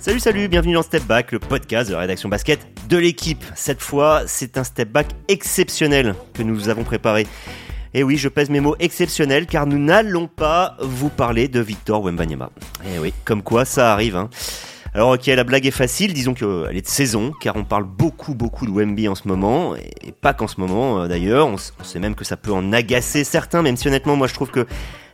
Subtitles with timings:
[0.00, 3.44] Salut, salut, bienvenue dans Step Back, le podcast de la rédaction basket de l'équipe.
[3.54, 7.26] Cette fois, c'est un Step Back exceptionnel que nous avons préparé.
[7.92, 12.02] Et oui, je pèse mes mots exceptionnels car nous n'allons pas vous parler de Victor
[12.02, 12.48] Wembanyama.
[12.86, 14.16] Et oui, comme quoi ça arrive.
[14.16, 14.30] Hein.
[14.92, 18.34] Alors ok, la blague est facile, disons qu'elle est de saison, car on parle beaucoup
[18.34, 22.00] beaucoup de Wemby en ce moment, et pas qu'en ce moment euh, d'ailleurs, on, sait
[22.00, 24.66] même que ça peut en agacer certains, même si honnêtement moi je trouve que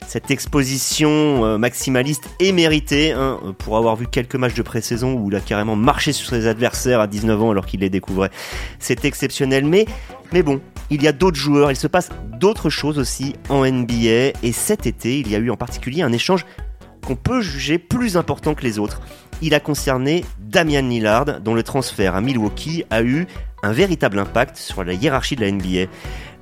[0.07, 5.29] cette exposition euh, maximaliste est méritée, hein, pour avoir vu quelques matchs de pré-saison où
[5.29, 8.31] il a carrément marché sur ses adversaires à 19 ans alors qu'il les découvrait.
[8.79, 9.85] C'est exceptionnel, mais
[10.43, 12.09] bon, il y a d'autres joueurs, il se passe
[12.41, 16.13] d'autres choses aussi en NBA, et cet été, il y a eu en particulier un
[16.13, 16.47] échange
[17.07, 19.01] qu'on peut juger plus important que les autres
[19.43, 23.27] il a concerné Damian Lillard, dont le transfert à Milwaukee a eu
[23.63, 25.91] un véritable impact sur la hiérarchie de la NBA.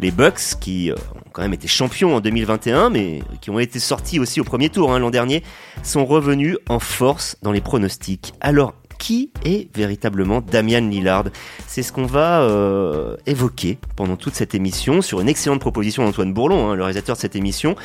[0.01, 3.79] Les Bucks, qui euh, ont quand même été champions en 2021, mais qui ont été
[3.79, 5.43] sortis aussi au premier tour hein, l'an dernier,
[5.83, 8.35] sont revenus en force dans les pronostics.
[8.41, 11.25] Alors, qui est véritablement Damian Lillard?
[11.67, 16.33] C'est ce qu'on va euh, évoquer pendant toute cette émission sur une excellente proposition d'Antoine
[16.33, 17.77] Bourlon, hein, le réalisateur de cette émission.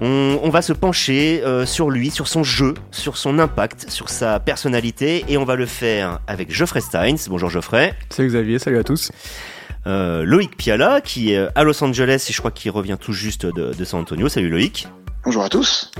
[0.00, 4.38] On, va se pencher euh, sur lui, sur son jeu, sur son impact, sur sa
[4.38, 7.16] personnalité, et on va le faire avec Geoffrey Steins.
[7.28, 7.94] Bonjour Geoffrey.
[8.10, 9.10] Salut Xavier, salut à tous.
[9.86, 13.46] Euh, Loïc Piala, qui est à Los Angeles, et je crois qu'il revient tout juste
[13.46, 14.28] de, de San Antonio.
[14.28, 14.88] Salut Loïc.
[15.28, 15.90] Bonjour à tous.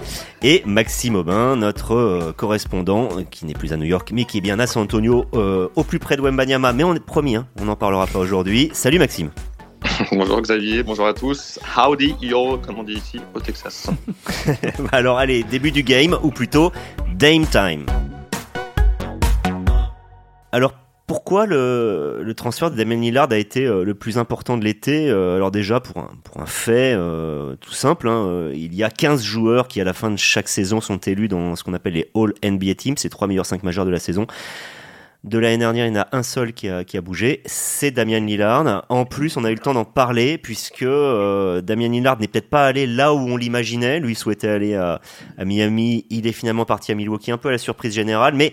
[0.41, 4.41] Et Maxime Aubin, notre euh, correspondant, qui n'est plus à New York, mais qui est
[4.41, 7.67] bien à San Antonio, au plus près de Wembanyama, mais on est promis, hein, on
[7.67, 8.71] n'en parlera pas aujourd'hui.
[8.73, 9.31] Salut Maxime.
[10.13, 11.61] bonjour Xavier, bonjour à tous.
[11.77, 13.91] Howdy yo, comme on dit ici au Texas.
[14.93, 16.73] Alors allez, début du game, ou plutôt
[17.15, 17.85] Dame Time.
[20.53, 20.73] Alors
[21.09, 25.37] pourquoi le, transfert de Damien Lillard a été euh, le plus important de l'été euh,
[25.37, 29.25] Alors déjà, pour un, pour un fait euh, tout simple, hein, il y a 15
[29.25, 32.11] joueurs qui à la fin de chaque saison sont élus dans ce qu'on appelle les
[32.15, 34.27] All NBA Teams, ces trois meilleurs 5 majeurs de la saison.
[35.25, 37.91] De l'année dernière, il y en a un seul qui a, qui a bougé, c'est
[37.91, 38.85] Damien Lillard.
[38.89, 42.49] En plus, on a eu le temps d'en parler puisque euh, Damien Lillard n'est peut-être
[42.51, 43.99] pas allé là où on l'imaginait.
[43.99, 45.01] Lui souhaitait aller à,
[45.37, 48.53] à, Miami, il est finalement parti à Milwaukee, un peu à la surprise générale, mais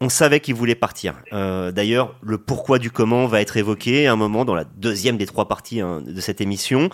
[0.00, 1.14] on savait qu'il voulait partir.
[1.32, 5.16] Euh, d'ailleurs, le pourquoi du comment va être évoqué à un moment dans la deuxième
[5.16, 6.90] des trois parties hein, de cette émission.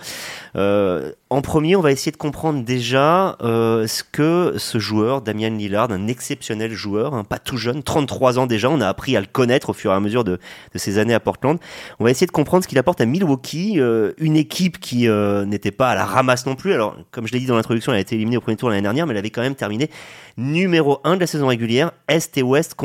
[0.55, 5.49] Euh, en premier, on va essayer de comprendre déjà euh, ce que ce joueur, Damien
[5.49, 9.19] Lillard, un exceptionnel joueur, hein, pas tout jeune, 33 ans déjà, on a appris à
[9.19, 10.39] le connaître au fur et à mesure de,
[10.73, 11.57] de ses années à Portland.
[11.99, 13.79] On va essayer de comprendre ce qu'il apporte à Milwaukee,
[14.17, 16.73] une équipe qui n'était pas à la ramasse non plus.
[16.73, 18.81] Alors, comme je l'ai dit dans l'introduction, elle a été éliminée au premier tour l'année
[18.81, 19.89] dernière, mais elle avait quand même terminé
[20.37, 22.75] numéro 1 de la saison régulière, Est et Ouest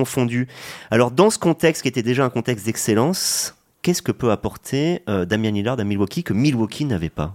[0.90, 5.24] Alors dans ce contexte qui était déjà un contexte d'excellence, qu'est-ce que peut apporter euh,
[5.24, 7.34] Damien Lillard à Milwaukee que Milwaukee n'avait pas?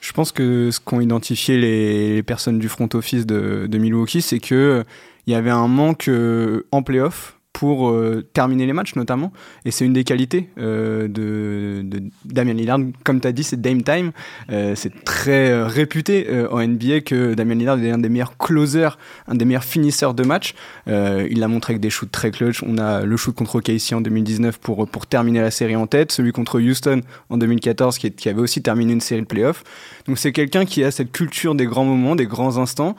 [0.00, 4.38] Je pense que ce qu'ont identifié les, personnes du front office de, de Milwaukee, c'est
[4.38, 4.84] que
[5.26, 9.32] il y avait un manque euh, en playoff pour euh, terminer les matchs notamment.
[9.64, 11.82] Et c'est une des qualités euh, de,
[12.26, 12.78] Damien Lillard.
[13.02, 14.12] Comme tu as dit, c'est Dame Time.
[14.52, 19.34] Euh, c'est très réputé en NBA que Damien Lillard est un des meilleurs closers, un
[19.36, 20.54] des meilleurs finisseurs de match.
[20.86, 22.62] il l'a montré avec des shoots très clutch.
[22.62, 26.12] On a le shoot contre OKC en 2019 pour, pour terminer la série en tête,
[26.12, 27.00] celui contre Houston
[27.30, 29.64] en 2014 qui, qui avait aussi terminé une série de playoffs.
[30.06, 32.96] Donc c'est quelqu'un qui a cette culture des grands moments, des grands instants,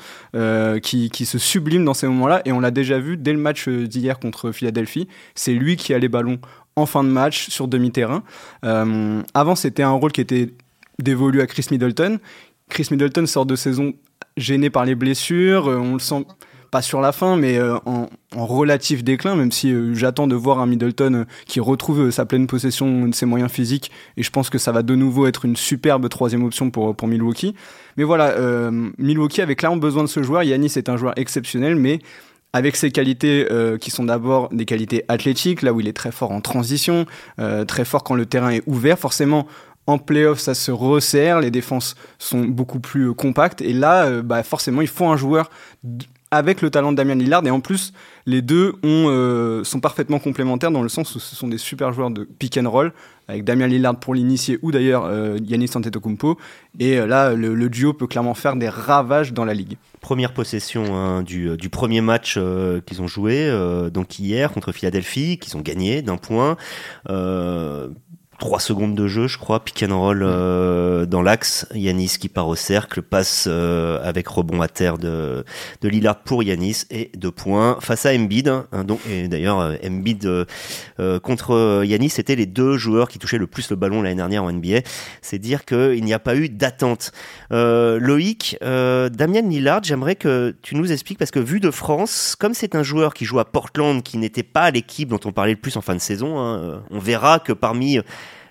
[0.82, 2.42] qui, qui se sublime dans ces moments-là.
[2.46, 5.08] Et on l'a déjà vu dès le match d'hier contre Philadelphie.
[5.36, 6.40] C'est lui qui a les ballons
[6.78, 8.24] en fin de match sur demi-terrain.
[8.64, 10.54] Euh, avant, c'était un rôle qui était
[11.00, 12.20] dévolu à Chris Middleton.
[12.70, 13.94] Chris Middleton sort de saison
[14.38, 15.70] gêné par les blessures.
[15.70, 16.26] Euh, on le sent
[16.70, 20.68] pas sur la fin, mais euh, en, relatif déclin, même si j'attends de voir un
[20.68, 24.74] Middleton qui retrouve sa pleine possession de ses moyens physiques, et je pense que ça
[24.74, 27.56] va de nouveau être une superbe troisième option pour, pour Milwaukee.
[27.96, 28.36] Mais voilà,
[29.00, 30.44] Milwaukee avait clairement besoin de ce joueur.
[30.44, 32.00] Yanis est un joueur exceptionnel, mais
[32.54, 36.12] avec ses qualités euh, qui sont d'abord des qualités athlétiques, là où il est très
[36.12, 37.06] fort en transition,
[37.40, 38.98] euh, très fort quand le terrain est ouvert.
[38.98, 39.48] Forcément,
[39.86, 43.62] en playoff, ça se resserre, les défenses sont beaucoup plus euh, compactes.
[43.62, 45.50] Et là, bah, forcément, il faut un joueur
[46.32, 47.46] avec le talent de Damien Lillard.
[47.46, 47.94] Et en plus,
[48.26, 52.12] les deux ont, sont parfaitement complémentaires dans le sens où ce sont des super joueurs
[52.12, 52.92] de pick and roll,
[53.28, 56.38] avec Damien Lillard pour l'initier ou d'ailleurs euh, Yannis Antetokounmpo.
[56.80, 61.22] Et là, le, duo peut clairement faire des ravages dans la ligue première possession hein,
[61.22, 65.62] du, du, premier match euh, qu'ils ont joué, euh, donc hier contre Philadelphie, qu'ils ont
[65.62, 66.56] gagné d'un point.
[68.38, 71.68] Euh, 3 secondes de jeu, je crois, pick and roll euh, dans l'axe.
[71.74, 75.44] Yanis qui part au cercle, passe euh, avec rebond à terre de,
[75.82, 78.48] de Lillard pour Yanis et deux points face à Embiid.
[78.48, 83.38] Hein, donc, et d'ailleurs, euh, Embiid euh, contre Yanis, c'était les deux joueurs qui touchaient
[83.38, 84.80] le plus le ballon l'année dernière en NBA.
[85.22, 87.12] C'est dire qu'il n'y a pas eu d'attente.
[87.52, 92.76] Loïc, Damien Lillard, j'aimerais que tu nous expliques parce que vu de France, comme c'est
[92.76, 95.76] un joueur qui joue à Portland, qui n'était pas l'équipe dont on parlait le plus
[95.76, 98.00] en fin de saison, hein, on verra que parmi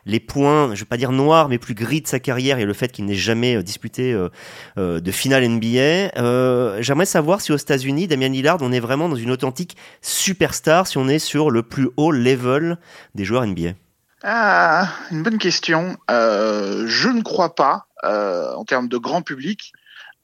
[0.06, 2.72] les points, je vais pas dire noirs, mais plus gris de sa carrière et le
[2.72, 4.28] fait qu'il n'ait jamais euh, disputé euh,
[4.78, 6.80] euh, de finale NBA.
[6.80, 10.96] J'aimerais savoir si aux États-Unis, Damien Lillard, on est vraiment dans une authentique superstar, si
[10.96, 12.78] on est sur le plus haut level
[13.14, 13.70] des joueurs NBA.
[14.22, 15.96] Ah, une bonne question.
[16.08, 19.72] je ne crois pas en termes de grand public.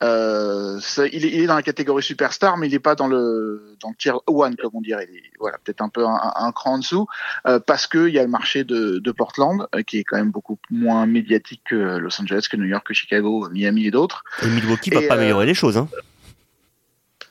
[0.02, 0.80] Euh,
[1.12, 3.90] il, est, il, est, dans la catégorie superstar, mais il n'est pas dans le dans
[3.90, 5.08] le tier one comme on dirait.
[5.38, 7.06] voilà, peut-être un peu un, un, cran en dessous,
[7.46, 10.16] euh, parce que il y a le marché de, de Portland euh, qui est quand
[10.16, 14.24] même beaucoup moins médiatique que Los Angeles, que New York, que Chicago, Miami et d'autres.
[14.42, 15.88] Et Milwaukee va pas améliorer les choses, hein.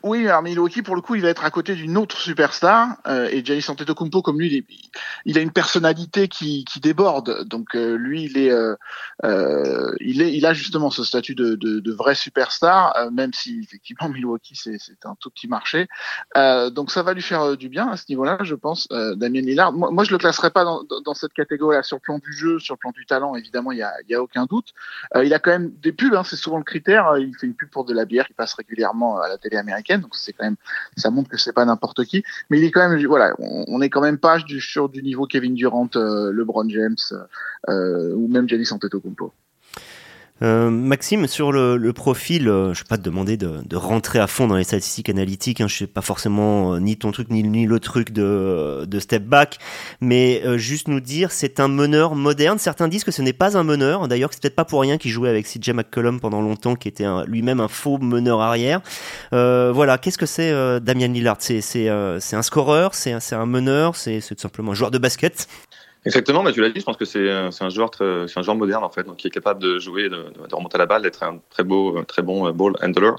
[0.03, 2.97] Oui, alors Milwaukee, pour le coup, il va être à côté d'une autre superstar.
[3.07, 4.65] Euh, et Giannis Antetokounmpo, comme lui, il, est,
[5.25, 7.43] il, a une personnalité qui, qui déborde.
[7.47, 8.75] Donc euh, lui, il est, euh,
[9.25, 13.31] euh, il est, il a justement ce statut de, de, de vrai superstar, euh, même
[13.33, 15.87] si effectivement Milwaukee c'est un tout petit marché.
[16.35, 18.87] donc ça va lui faire du bien à ce niveau-là, je pense.
[18.89, 22.17] Damien Lillard, moi, moi, je le classerai pas dans, dans cette catégorie-là sur le plan
[22.17, 23.35] du jeu, sur le plan du talent.
[23.35, 24.69] Évidemment, il y a, a aucun doute.
[25.15, 27.17] il a quand même des pubs, hein, c'est souvent le critère.
[27.17, 29.90] Il fait une pub pour de la bière, il passe régulièrement à la télé américaine
[29.97, 30.57] donc c'est quand même,
[30.97, 32.23] ça montre que c'est pas n'importe qui.
[32.49, 35.53] Mais il est quand même, voilà, on, est quand même pas sur du niveau Kevin
[35.53, 36.95] Durant, euh, LeBron James
[37.69, 39.33] euh, ou même Giannis Antetokounmpo.
[40.43, 44.27] Euh, Maxime, sur le, profil, euh, je ne vais pas te demander de, rentrer à
[44.27, 45.61] fond dans les statistiques analytiques.
[45.61, 48.99] Hein, je sais pas forcément euh, ni ton truc ni, ni le truc de, de
[48.99, 49.57] step back,
[49.99, 52.57] mais juste nous dire, c'est un meneur moderne.
[52.57, 54.07] Certains disent que ce n'est pas un meneur.
[54.07, 57.05] D'ailleurs, c'est peut-être pas pour rien qu'il jouait avec CJ McCollum pendant longtemps, qui était
[57.27, 58.81] lui-même un faux meneur arrière.
[59.31, 60.51] voilà, qu'est-ce que c'est
[60.81, 61.37] Damien Lillard?
[61.39, 65.47] C'est un scoreur, c'est un meneur, c'est tout simplement un joueur de basket?
[66.03, 68.89] Exactement, tu l'as dit, je pense que c'est un joueur c'est un joueur moderne en
[68.89, 72.01] fait, donc qui est capable de jouer, de, remonter la balle, d'être un très beau,
[72.05, 73.11] très bon euh, ball handler,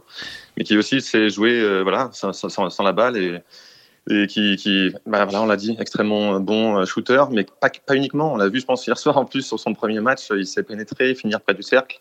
[0.56, 5.56] mais qui aussi sait jouer, euh, sans, la balle et, qui, bah, voilà, on l'a
[5.56, 8.32] dit, extrêmement bon euh, shooter, mais pas, uniquement.
[8.32, 10.64] On l'a vu, je pense hier soir en plus sur son premier match, il s'est
[10.64, 12.00] pénétré, finir près du cercle.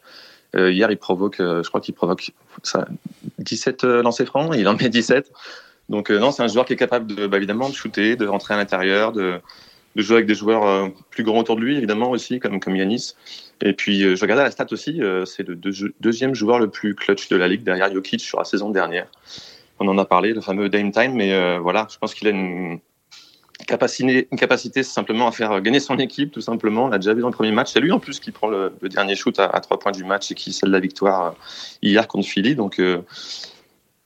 [0.56, 2.31] Euh, hier, il provoque, je crois qu'il provoque
[2.63, 2.88] ça,
[3.38, 5.31] 17 lancers francs, il en met 17.
[5.89, 8.57] Donc non, c'est un joueur qui est capable bah, évidemment, de shooter, de rentrer à
[8.57, 9.39] l'intérieur, de
[9.96, 12.76] de jouer avec des joueurs euh, plus grands autour de lui, évidemment aussi, comme, comme
[12.76, 13.16] Yanis.
[13.62, 15.56] Et puis, euh, je regardais la stat aussi, euh, c'est le
[16.00, 19.08] deuxième joueur le plus clutch de la ligue derrière Jokic sur la saison dernière.
[19.80, 22.80] On en a parlé, le fameux Dame Time, mais voilà, je pense qu'il a une
[23.66, 26.86] capacité, simplement à faire gagner son équipe, tout simplement.
[26.86, 27.72] On l'a déjà vu dans le premier match.
[27.74, 30.36] C'est lui en plus qui prend le, dernier shoot à, trois points du match et
[30.36, 31.34] qui scelle la victoire
[31.82, 32.54] hier contre Philly.
[32.54, 32.80] Donc,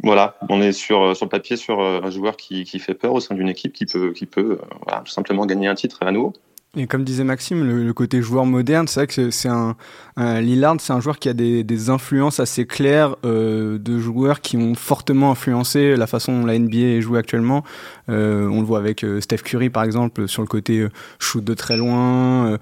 [0.06, 2.94] voilà, on est sur, euh, sur le papier sur euh, un joueur qui, qui fait
[2.94, 5.98] peur au sein d'une équipe qui peut, qui peut euh, tout simplement gagner un titre
[6.04, 6.32] à nouveau.
[6.78, 9.76] Et comme disait Maxime, le, côté joueur moderne, c'est vrai que c'est un,
[10.18, 14.74] Lillard, c'est un joueur qui a des, influences assez claires euh, de joueurs qui ont
[14.76, 17.64] fortement influencé la façon dont la NBA est jouée actuellement.
[18.10, 20.88] Euh, on le voit avec euh, Steph Curry par exemple sur le côté
[21.20, 22.58] shoot de très loin,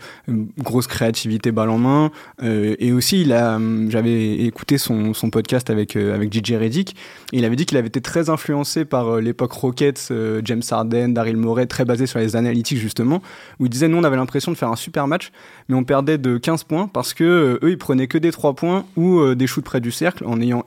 [0.59, 2.11] grosse créativité balle en main.
[2.41, 3.59] et aussi, il a,
[3.89, 6.95] j'avais écouté son, podcast avec avec DJ Redick,
[7.31, 10.13] il avait dit qu'il avait été très influencé par l'époque Rockets,
[10.43, 13.21] James Harden, Daryl Morey, très basé sur les analytics justement,
[13.59, 15.31] où il disait nous on avait l'impression de faire un super match,
[15.69, 18.53] mais on perdait de 15 points parce que euh, eux, ils prenaient que des 3
[18.53, 20.65] points ou euh, des shoots près du cercle en ayant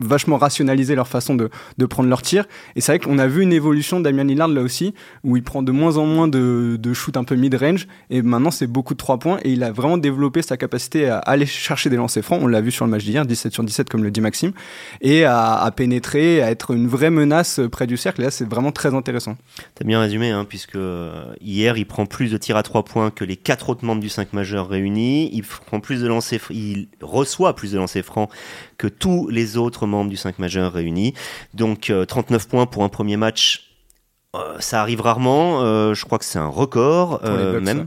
[0.00, 1.48] vachement rationalisé leur façon de,
[1.86, 2.44] prendre leur tir.
[2.74, 5.42] Et c'est vrai qu'on a vu une évolution de Damien Lillard là aussi, où il
[5.42, 8.94] prend de moins en moins de, de shoot un peu mid-range, et maintenant c'est beaucoup
[8.94, 12.24] de 3 points, et il a vraiment développé sa capacité à aller chercher des lancers
[12.24, 14.52] francs, on l'a vu sur le match d'hier, 17 sur 17 comme le dit Maxime,
[15.00, 18.72] et à, pénétrer, à être une vraie menace près du cercle, et là c'est vraiment
[18.72, 19.36] très intéressant.
[19.74, 23.10] T'as bien résumé, hein, puisque euh, hier il prend plus de tirs à 3 points
[23.10, 26.88] que les 4 autres membres du 5 majeur réunis, il prend plus de lancers, il
[27.00, 28.28] reçoit plus de lancers francs
[28.78, 31.14] que tous les autres membres du 5 majeur réunis.
[31.54, 33.62] Donc 39 euh, points pour un premier match
[34.34, 35.62] euh, ça arrive rarement.
[35.62, 37.86] Euh, je crois que c'est un record même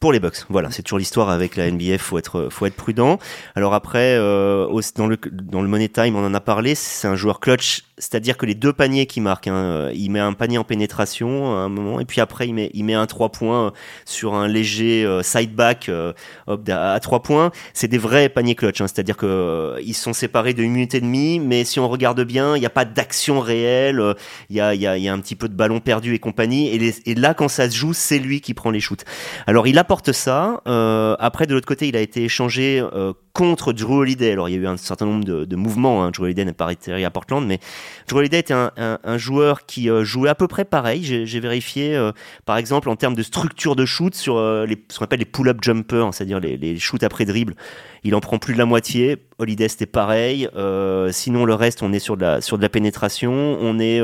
[0.00, 0.44] pour les Bucks.
[0.48, 1.98] Voilà, c'est toujours l'histoire avec la NBA.
[1.98, 3.18] Faut être, faut être prudent.
[3.54, 6.74] Alors après, dans le dans le Money Time, on en a parlé.
[6.74, 10.20] C'est un joueur clutch c'est-à-dire que les deux paniers qui marquent, hein, euh, il met
[10.20, 13.06] un panier en pénétration à un moment, et puis après il met, il met un
[13.06, 13.72] 3 points
[14.04, 16.12] sur un léger euh, side back euh,
[16.46, 17.50] à 3 points.
[17.74, 21.00] C'est des vrais paniers clutch, hein, c'est-à-dire que ils sont séparés de une minute et
[21.00, 24.14] demie, mais si on regarde bien, il n'y a pas d'action réelle,
[24.48, 27.14] il y a, a, y un petit peu de ballon perdu et compagnie, et, et
[27.14, 29.04] là quand ça se joue, c'est lui qui prend les shoots.
[29.46, 30.60] Alors il a apporte ça.
[30.66, 34.32] Euh, après, de l'autre côté, il a été échangé euh, contre Drew Holiday.
[34.32, 36.02] Alors, il y a eu un certain nombre de, mouvements.
[36.02, 36.10] Hein.
[36.10, 37.60] Drew Holiday n'est pas atterri à Portland, mais
[38.08, 41.04] Drew Holiday était un, joueur qui euh, jouait à peu près pareil.
[41.04, 42.10] J'ai vérifié, euh,
[42.46, 45.58] par exemple, en termes de structure de shoot sur euh, ce qu'on appelle les pull-up
[45.62, 47.54] jumpers, c'est-à-dire les, les shoots après dribble.
[48.02, 49.18] Il en prend plus de la moitié.
[49.38, 50.48] Holiday, c'était pareil.
[51.12, 53.32] sinon, le reste, on est sur de la, sur de la pénétration.
[53.60, 54.00] On est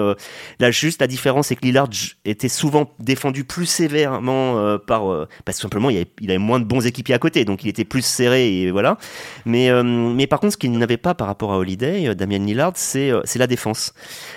[0.60, 1.88] là juste la différence, c'est que Lillard
[2.24, 6.64] était souvent défendu plus sévèrement par parce que simplement il avait, il avait moins de
[6.64, 8.98] bons équipiers à côté, donc il était plus serré et voilà.
[9.44, 12.38] Mais, euh, mais par contre, ce qu'il n'avait pas par rapport à Holiday, euh, Damien
[12.38, 13.92] Lillard, c'est euh, la défense.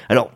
[0.09, 0.31] Alors,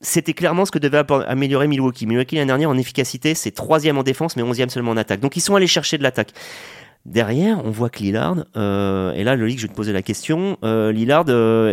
[0.00, 2.06] c'était clairement ce que devait améliorer Milwaukee.
[2.06, 5.20] Milwaukee l'année dernière en efficacité, c'est troisième en défense, mais onzième seulement en attaque.
[5.20, 6.32] Donc ils sont allés chercher de l'attaque.
[7.06, 10.56] Derrière, on voit que Lillard, et là, league, je vais te poser la question.
[10.64, 11.26] Euh, Lillard,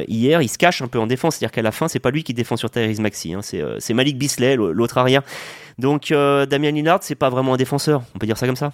[0.08, 2.24] hier, il se cache un peu en défense, c'est-à-dire qu'à la fin, c'est pas lui
[2.24, 5.24] qui défend sur Tyrese Maxi, hein, c'est Malik Bisley, l'autre arrière.
[5.78, 8.74] Donc, Damien Lillard, c'est pas vraiment un défenseur, on peut dire ça comme ça?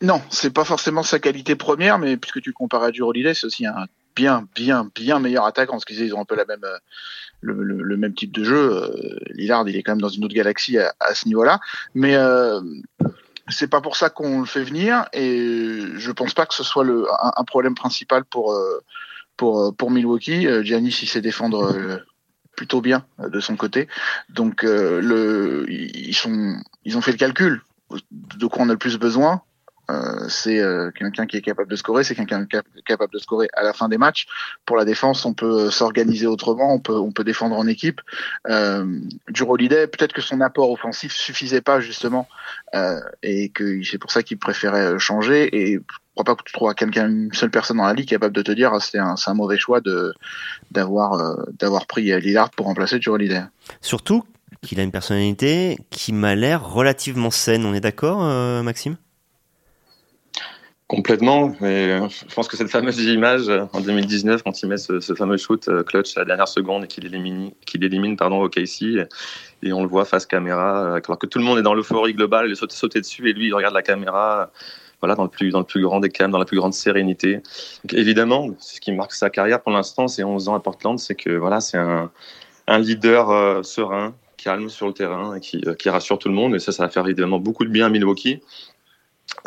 [0.00, 3.66] Non, c'est pas forcément sa qualité première, mais puisque tu compares à Drew c'est aussi
[3.66, 6.78] un bien, bien, bien meilleur attaquant, parce qu'ils ont un peu la même, euh,
[7.40, 8.72] le, même type de jeu.
[8.72, 11.60] Euh, Lillard, il est quand même dans une autre galaxie à, ce niveau-là,
[11.94, 12.60] mais euh,
[13.48, 16.84] c'est pas pour ça qu'on le fait venir, et je pense pas que ce soit
[16.84, 18.56] le, un, problème principal pour
[19.36, 20.46] pour pour Milwaukee.
[20.64, 22.02] Giannis, il sait défendre
[22.56, 23.88] plutôt bien de son côté,
[24.28, 27.62] donc le, ils sont, ils ont fait le calcul
[28.10, 29.42] de quoi on a le plus besoin
[29.90, 32.46] euh, c'est euh, quelqu'un qui est capable de scorer, c'est quelqu'un
[32.84, 34.26] capable de scorer à la fin des matchs.
[34.66, 38.00] Pour la défense, on peut euh, s'organiser autrement, on peut, on peut défendre en équipe.
[38.48, 38.84] Euh,
[39.28, 42.28] du Holiday, peut-être que son apport offensif suffisait pas justement,
[43.22, 45.56] et que c'est pour ça qu'il préférait changer.
[45.56, 45.80] Et je
[46.14, 48.52] crois pas que tu trouves quelqu'un, une seule personne dans la ligue capable de te
[48.52, 50.12] dire c'est un, un mauvais choix de
[50.70, 53.42] d'avoir pris Lillard pour remplacer du Holiday.
[53.80, 54.24] Surtout
[54.62, 57.64] qu'il a une personnalité qui m'a l'air relativement saine.
[57.64, 58.22] On est d'accord,
[58.62, 58.96] Maxime?
[60.88, 64.78] Complètement, mais euh, je pense que cette fameuse image euh, en 2019 quand il met
[64.78, 68.40] ce, fameux shoot euh, clutch à la dernière seconde et qu'il élimine, qu'il élimine pardon
[68.40, 72.14] au et on le voit face caméra alors que tout le monde est dans l'euphorie
[72.14, 74.50] globale, il saute sauter dessus et lui il regarde la caméra
[75.02, 77.40] voilà dans le plus grand des calmes, dans la plus grande sérénité.
[77.92, 81.30] Évidemment, ce qui marque sa carrière pour l'instant, c'est 11 ans à Portland, c'est que
[81.36, 82.10] voilà, c'est un,
[82.66, 86.58] un leader serein, calme sur le terrain et qui, qui rassure tout le monde et
[86.58, 88.40] ça ça va faire évidemment beaucoup de bien à Milwaukee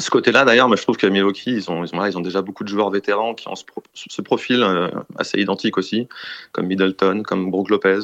[0.01, 2.41] ce côté-là, d'ailleurs, moi, je trouve qu'à Milwaukee, ils ont, ils, ont, ils ont déjà
[2.41, 6.07] beaucoup de joueurs vétérans qui ont ce, profil euh, assez identique aussi,
[6.51, 7.99] comme Middleton, comme Brook Lopez.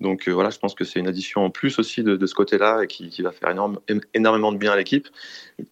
[0.00, 2.34] Donc euh, voilà, je pense que c'est une addition en plus aussi de, de ce
[2.34, 3.78] côté-là et qui, qui, va faire énorme,
[4.14, 5.08] énormément de bien à l'équipe.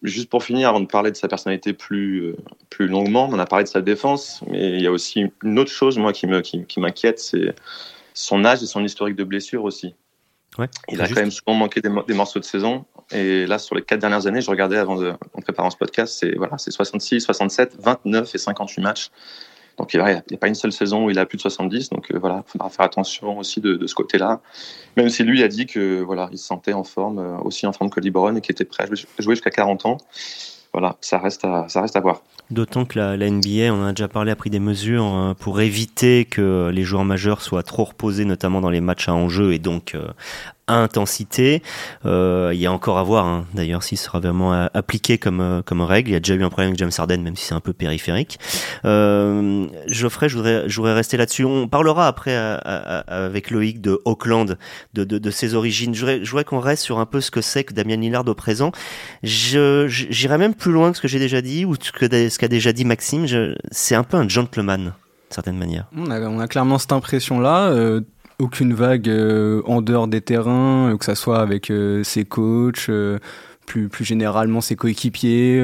[0.03, 2.37] Juste pour finir, avant de parler de sa personnalité plus, euh,
[2.69, 5.71] plus longuement, on a parlé de sa défense, mais il y a aussi une autre
[5.71, 7.55] chose, moi, qui m'inquiète, qui, c'est
[8.13, 9.95] son âge et son historique de blessure aussi.
[10.57, 12.85] Ouais, il a quand même souvent manqué des, des, morceaux de saison.
[13.11, 16.15] Et là, sur les quatre dernières années, je regardais avant de, en préparant ce podcast,
[16.19, 19.09] c'est voilà, c'est 66, 67, 29 et 58 matchs.
[19.79, 21.89] Donc il n'y a, pas une seule saison où il a plus de 70.
[21.89, 24.41] Donc euh, voilà, il faudra faire attention aussi de, ce côté-là.
[24.97, 27.71] Même si lui a dit que voilà, il se sentait en forme, euh, aussi en
[27.71, 29.97] forme que Libron et qu'il était prêt à jouer jusqu'à 40 ans.
[30.73, 32.21] Voilà, ça reste à, ça reste à voir.
[32.51, 35.61] D'autant que la, NBA, on en a déjà parlé, a pris des mesures euh, pour
[35.61, 39.59] éviter que les joueurs majeurs soient trop reposés, notamment dans les matchs à enjeu et
[39.59, 39.95] donc
[40.69, 41.61] intensité.
[42.05, 45.41] Euh, il y a encore à voir, hein, d'ailleurs, s'il sera vraiment euh, appliqué comme,
[45.41, 46.09] euh, comme règle.
[46.09, 47.73] Il y a déjà eu un problème avec James Harden, même si c'est un peu
[47.73, 48.39] périphérique.
[48.83, 51.43] Geoffrey, je voudrais, je voudrais rester là-dessus.
[51.45, 54.57] On parlera après avec Loïc de Auckland,
[54.93, 55.93] de, de, ses origines.
[55.93, 58.71] Je voudrais, qu'on reste sur un peu ce que c'est que Damien Lillard au présent.
[59.23, 62.85] J'irai même plus loin que ce que j'ai déjà dit ou ce qu'a déjà dit
[62.85, 63.25] Maxime.
[63.71, 64.93] C'est un peu un gentleman, d'une
[65.29, 65.85] certaine manière.
[65.95, 68.01] A, on a clairement cette impression-là.
[68.39, 72.25] Euh, aucune vague euh, en dehors des terrains, euh, que ça soit avec euh, ses
[72.25, 72.89] coachs,
[73.65, 75.61] plus, plus généralement ses coéquipiers,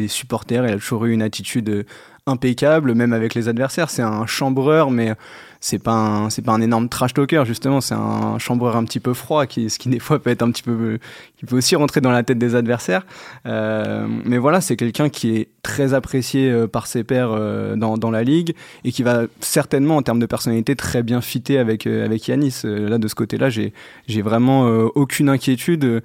[0.00, 0.66] les supporters.
[0.66, 1.86] Il a toujours eu une attitude
[2.26, 3.88] impeccable, même avec les adversaires.
[3.88, 5.12] C'est un chambreur, mais
[5.60, 7.80] c'est pas un, c'est pas un énorme trash talker justement.
[7.80, 10.50] C'est un chambreur un petit peu froid, qui, ce qui des fois peut être un
[10.50, 10.98] petit peu,
[11.36, 13.06] qui peut aussi rentrer dans la tête des adversaires.
[13.46, 17.96] Euh, mais voilà, c'est quelqu'un qui est très apprécié euh, par ses pairs euh, dans,
[17.96, 21.86] dans la ligue et qui va certainement en termes de personnalité très bien fitter avec
[21.86, 22.62] avec Yanis.
[22.64, 23.72] Là de ce côté-là, j'ai
[24.06, 26.02] j'ai vraiment aucune inquiétude.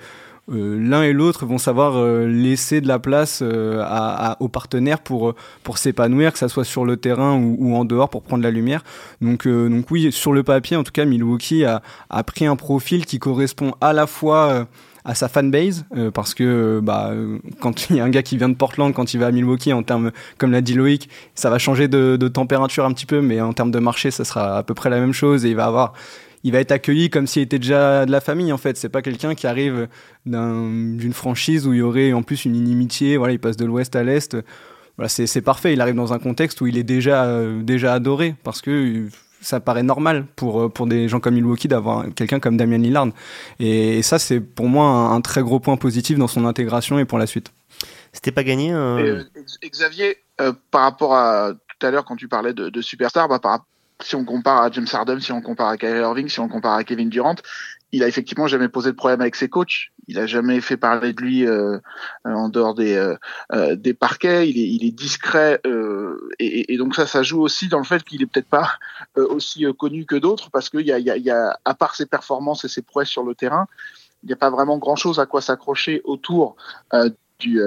[0.50, 3.84] Euh, l'un et l'autre vont savoir euh, laisser de la place euh,
[4.40, 8.24] aux partenaires pour, pour s'épanouir, que ça soit sur le terrain ou, en dehors pour
[8.24, 8.84] prendre la lumière.
[9.22, 13.06] Donc, donc oui, sur le papier, en tout cas, Milwaukee a, a pris un profil
[13.06, 14.68] qui correspond à la fois
[15.04, 17.12] à sa fanbase parce que bah
[17.60, 19.74] quand il y a un gars qui vient de Portland quand il va à Milwaukee
[19.74, 23.20] en termes comme l'a dit Loïc ça va changer de, de température un petit peu
[23.20, 25.56] mais en termes de marché ça sera à peu près la même chose et il
[25.56, 25.94] va avoir
[26.44, 28.78] il va être accueilli comme s'il était déjà de la famille en fait.
[28.78, 29.88] C'est pas quelqu'un qui arrive
[30.26, 33.18] d'une franchise où il y aurait en plus une inimitié.
[33.18, 34.38] Voilà, il passe de l'ouest à l'est.
[34.98, 35.74] Voilà, c'est parfait.
[35.74, 39.08] Il arrive dans un contexte où il est déjà euh, déjà adoré parce que
[39.42, 43.08] ça paraît normal pour, euh, pour des gens comme Milwaukee d'avoir quelqu'un comme Damien Lillard.
[43.60, 47.18] Et, ça, c'est pour moi un, très gros point positif dans son intégration et pour
[47.18, 47.52] la suite.
[48.14, 49.24] C'était pas gagné euh...
[49.66, 53.40] Xavier, euh, par rapport à tout à l'heure quand tu parlais de, de superstar, bah,
[53.40, 53.66] par,
[54.04, 56.74] si on compare à James Harden, si on compare à Kyrie Irving, si on compare
[56.74, 57.36] à Kevin Durant,
[57.92, 59.92] il a effectivement jamais posé de problème avec ses coachs.
[60.08, 61.78] Il a jamais fait parler de lui euh,
[62.24, 63.16] en dehors des euh,
[63.54, 64.50] euh des parquets.
[64.50, 68.04] Il est, il est discret euh, et, donc ça, ça joue aussi dans le fait
[68.04, 68.78] qu'il est peut-être pas
[69.18, 71.74] euh, aussi connu que d'autres parce qu'il y a, il y, a, y a, à
[71.74, 73.68] part ses performances et ses prouesses sur le terrain,
[74.24, 76.56] il n'y a pas vraiment grand-chose à quoi s'accrocher autour
[77.40, 77.60] du,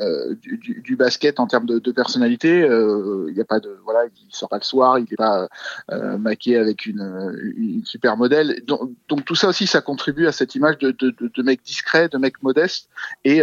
[0.00, 2.62] euh, euh, du, basket en termes de, personnalité.
[2.62, 5.48] Euh, il n'y a pas de voilà, il sort pas le soir, il n'est pas
[5.90, 8.62] euh, maqué avec une, super modèle.
[8.66, 12.88] Donc, tout ça aussi, ça contribue à cette image de, mec discret, de mec modeste
[13.24, 13.42] et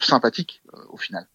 [0.00, 1.26] sympathique au final.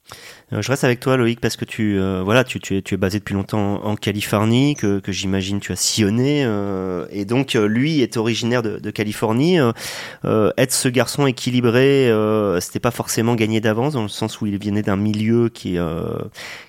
[0.52, 3.34] Je reste avec toi Loïc parce que tu voilà tu, es, tu es basé depuis
[3.34, 8.62] longtemps en Californie que, que j'imagine tu as sillonné euh, et donc lui est originaire
[8.62, 9.58] de, Californie
[10.26, 14.46] euh, être ce garçon équilibré euh, c'était pas forcément gagné d'avance dans le sens où
[14.46, 16.20] il venait d'un milieu qui est, euh,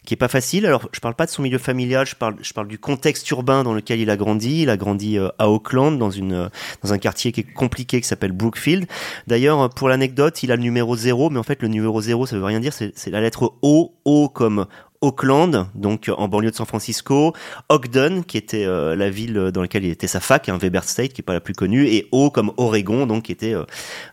[0.04, 0.66] qui est pas facile.
[0.66, 3.62] Alors, je parle pas de son milieu familial, je parle, je parle du contexte urbain
[3.62, 4.62] dans lequel il a grandi.
[4.62, 6.50] Il a grandi euh, à Auckland, dans une,
[6.83, 8.87] dans un quartier qui est compliqué, qui s'appelle Brookfield.
[9.26, 12.37] D'ailleurs, pour l'anecdote, il a le numéro 0, mais en fait, le numéro 0, ça
[12.37, 14.66] veut rien dire, c'est la lettre O, O comme
[15.03, 17.35] Auckland, donc en banlieue de San Francisco,
[17.69, 21.13] Ogden, qui était euh, la ville dans laquelle il était sa fac, hein, Weber State,
[21.13, 23.65] qui est pas la plus connue, et O comme Oregon, donc qui était euh,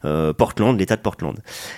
[0.03, 1.37] euh Portland, l'État de Portland.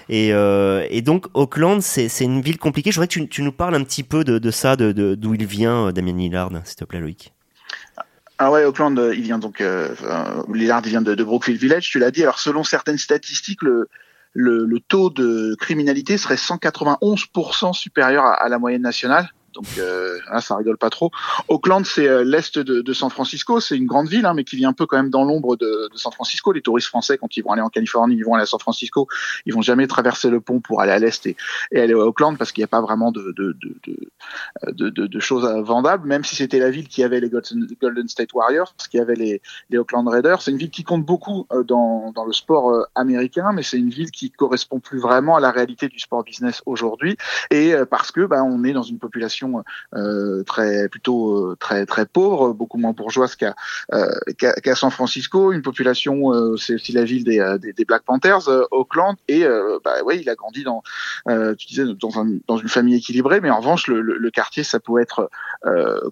[0.10, 2.92] Et, euh, donc Auckland, c'est une ville compliquée.
[2.92, 5.92] Je voudrais que tu, nous parles un petit peu de, ça, de d'où il vient,
[5.92, 7.34] Damien Lillard, s'il te plaît, Loïc.
[8.38, 11.90] Ah ouais, Auckland, il vient donc il vient de Brookfield Village.
[11.90, 12.24] Tu l'as dit.
[12.24, 13.90] Alors selon certaines statistiques, le
[14.34, 19.32] le, le, taux de criminalité serait 191% supérieur à, à, la moyenne nationale.
[19.54, 21.12] Donc euh, là, ça rigole pas trop.
[21.48, 23.60] Auckland, c'est euh, l'est de, San Francisco.
[23.60, 25.90] C'est une grande ville, hein, mais qui vit un peu quand même dans l'ombre de,
[25.96, 26.52] San Francisco.
[26.52, 29.08] Les touristes français, quand ils vont aller en Californie, ils vont aller à San Francisco.
[29.46, 31.36] Ils vont jamais traverser le pont pour aller à l'est et,
[31.74, 33.36] aller à Auckland parce qu'il n'y a pas vraiment de,
[35.20, 36.08] choses vendables.
[36.08, 39.78] Même si c'était la ville qui avait les Golden State Warriors, qui avait les, les
[39.78, 40.42] Auckland Raiders.
[40.42, 43.78] C'est une ville qui compte beaucoup euh, dans, dans le sport euh, américain, mais c'est
[43.78, 47.18] une ville qui correspond plus vraiment à la réalité du sport business aujourd'hui.
[47.50, 49.41] Et parce que bah, on est dans une population
[49.96, 53.56] euh, très plutôt euh, très très pauvre, beaucoup moins bourgeoise qu'à
[53.94, 59.16] euh, qu'à San Francisco, une population c'est aussi la ville des, des, Black Panthers, Auckland,
[59.28, 59.44] et
[59.84, 60.84] bah ouais, il a grandi dans
[61.58, 64.80] tu disais dans, un, dans une famille équilibrée, mais en revanche le, le, quartier ça
[64.80, 65.30] pouvait être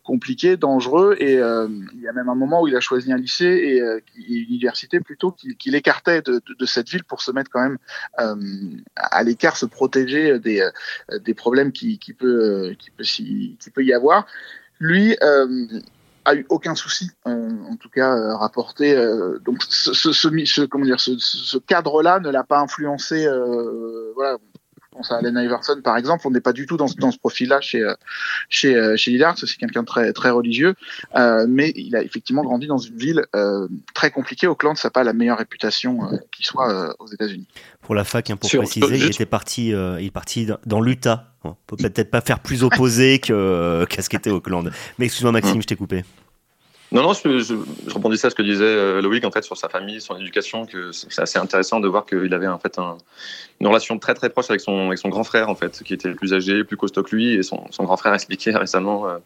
[0.03, 3.45] compliqué, dangereux, et il y a même un moment où il a choisi un lycée
[3.45, 7.77] et, une université plutôt qu'il écartait de, de, cette ville pour se mettre quand même
[8.95, 10.67] à l'écart, se protéger des,
[11.23, 14.25] des problèmes qui, qui peut qui peut qui, peut y avoir.
[14.79, 15.67] Lui euh,
[16.25, 18.95] a eu aucun souci, euh, en tout cas euh, rapporté.
[19.43, 19.63] donc
[20.69, 23.27] comment dire, ce, ce cadre-là ne l'a pas influencé.
[24.15, 24.37] voilà,
[24.99, 27.61] pense à Allen Iverson par exemple, on n'est pas du tout dans, dans ce profil-là
[27.61, 27.85] chez
[28.49, 30.75] chez chez Lillard, c'est quelqu'un de très très religieux,
[31.15, 34.47] euh, mais il a effectivement grandi dans une ville euh, très compliquée.
[34.47, 37.47] Auckland, ça n'a pas la meilleure réputation euh, qui soit aux États-Unis.
[37.81, 41.25] Pour la fac, hein, pour préciser, il était parti, il est parti dans l'Utah.
[41.43, 44.71] On peut peut-être pas faire plus opposé que qu'à ce qu'était Auckland.
[44.97, 46.03] Mais excuse-moi Maxime, je t'ai coupé.
[46.91, 47.53] Non, non, je, je,
[47.87, 50.65] je, rebondissais à ce que disait euh, Loïc en fait sur sa famille, son éducation,
[50.65, 52.97] que c'est assez intéressant de voir qu'il avait en fait un,
[53.61, 56.11] une relation très très proche avec son, avec son grand frère en fait, qui était
[56.13, 59.19] plus âgé, plus costaud que lui, et son, son grand frère expliquait récemment, euh,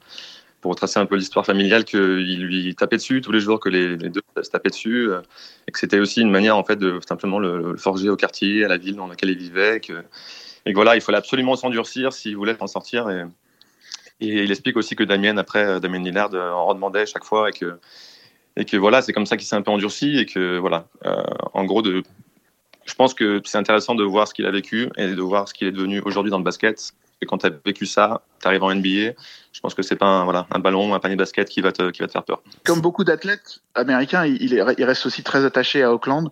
[0.60, 3.96] pour retracer un peu l'histoire familiale, qu'il lui tapait dessus tous les jours, que les,
[3.96, 5.22] deux se tapaient dessus, euh,
[5.68, 8.66] et que c'était aussi une manière en fait de simplement le, le, forger au quartier,
[8.66, 10.04] à la ville dans laquelle il vivait, que,
[10.66, 13.10] et que voilà, il fallait absolument s'endurcir s'il voulait en sortir.
[13.10, 13.24] Et,
[14.30, 17.50] et il explique aussi que Damien, après, euh, Damien Lillard euh, en redemandait chaque fois
[17.50, 21.24] et que, voilà, c'est comme ça qu'il s'est un peu endurci et que voilà, euh,
[21.54, 22.04] en gros, de,
[22.86, 25.54] je pense que c'est intéressant de voir ce qu'il a vécu et de voir ce
[25.54, 26.94] qu'il est devenu aujourd'hui dans le basket.
[27.22, 29.14] Et quand tu as vécu ça, tu arrives en NBA,
[29.54, 32.24] je pense que c'est pas un, ballon, un panier de basket qui va te, faire
[32.24, 32.44] peur.
[32.66, 36.30] Comme beaucoup d'athlètes américains, il, est, il reste aussi très attaché à Auckland.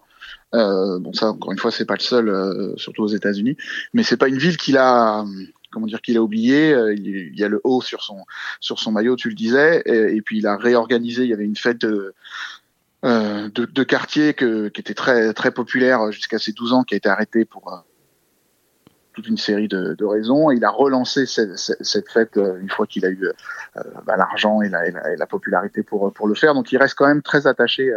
[0.51, 3.55] Bon, ça, encore une fois, c'est pas le seul, surtout aux États-Unis,
[3.93, 5.23] mais c'est pas une ville qu'il a
[5.71, 6.73] comment dire qu'il a oublié.
[6.73, 10.47] Euh, il y a le haut sur son maillot, tu le disais, et, puis il
[10.47, 11.23] a réorganisé.
[11.23, 12.13] Il y avait une fête de
[13.03, 14.45] euh, de, quartier qui
[14.79, 17.83] était très très populaire jusqu'à ses 12 ans, qui a été arrêté pour
[19.13, 20.51] toute une série de, raisons.
[20.51, 23.27] Il a relancé cette, fête une fois qu'il a eu
[24.05, 26.53] bah, l'argent et la, popularité pour, le faire.
[26.53, 27.91] Donc il reste quand même très attaché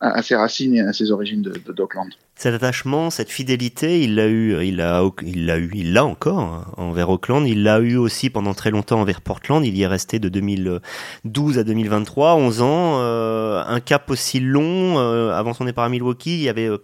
[0.00, 2.08] à, ses racines et à ses origines de, Dockland.
[2.36, 7.08] Cet attachement, cette fidélité, il l'a eu, il l'a, eu, il l'a encore hein, envers
[7.08, 7.46] Auckland.
[7.46, 9.64] Il l'a eu aussi pendant très longtemps envers Portland.
[9.64, 12.98] Il y est resté de 2012 à 2023, 11 ans.
[12.98, 14.98] Euh, un cap aussi long.
[14.98, 16.78] Euh, avant son départ à Milwaukee, il y avait euh,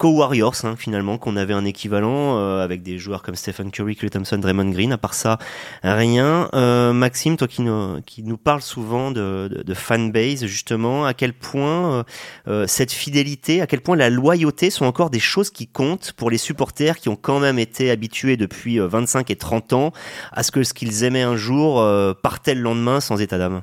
[0.00, 4.08] co-Warriors hein, finalement, qu'on avait un équivalent euh, avec des joueurs comme Stephen Curry, Clay
[4.08, 4.92] Thompson, Draymond Green.
[4.92, 5.36] À part ça,
[5.82, 6.48] rien.
[6.54, 11.12] Euh, Maxime, toi qui nous, qui nous parle souvent de, de, de fanbase, justement, à
[11.12, 12.02] quel point euh,
[12.48, 16.30] euh, cette fidélité, à quel point la loyauté sont encore des choses qui comptent pour
[16.30, 19.92] les supporters qui ont quand même été habitués depuis 25 et 30 ans
[20.32, 21.86] à ce que ce qu'ils aimaient un jour
[22.22, 23.62] partait le lendemain sans état d'âme?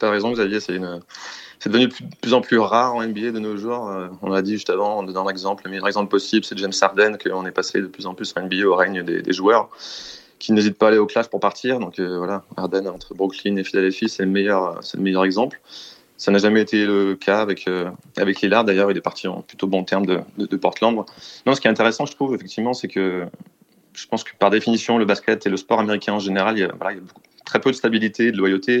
[0.00, 1.00] T'as raison, Xavier, c'est une
[1.60, 3.88] c'est devenu de plus en plus rare en NBA de nos jours.
[3.88, 6.72] Euh, on l'a dit juste avant, en donnant l'exemple, le meilleur exemple possible, c'est James
[6.80, 9.68] Harden, qu'on est passé de plus en plus en NBA au règne des, joueurs
[10.38, 11.80] qui n'hésitent pas à aller au clash pour partir.
[11.80, 15.60] Donc euh, voilà, Harden entre Brooklyn et Philadelphie, c'est le meilleur, le meilleur exemple.
[16.16, 18.64] Ça n'a jamais été le cas avec euh, avec Lillard.
[18.64, 21.04] D'ailleurs, il est parti en plutôt bon terme de, de, de, Portland.
[21.46, 23.24] Non, ce qui est intéressant, je trouve, effectivement, c'est que
[23.92, 26.64] je pense que par définition, le basket et le sport américain en général, il y
[26.64, 26.72] a,
[27.44, 28.80] très peu de stabilité, de loyauté.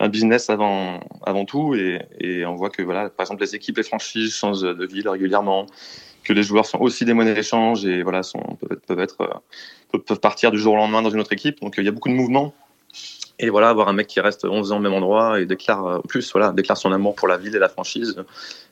[0.00, 1.74] Un business avant, avant tout.
[1.74, 5.08] Et, et, on voit que, voilà, par exemple, les équipes, les franchises changent de ville
[5.08, 5.66] régulièrement,
[6.24, 9.42] que les joueurs sont aussi des monnaies d'échange et voilà, sont, peuvent, peuvent, être,
[9.92, 11.60] peuvent partir du jour au lendemain dans une autre équipe.
[11.60, 12.54] Donc il y a beaucoup de mouvements.
[13.40, 15.98] Et voilà, avoir un mec qui reste 11 ans au même endroit et déclare, euh,
[16.06, 18.14] plus, voilà, déclare son amour pour la ville et la franchise,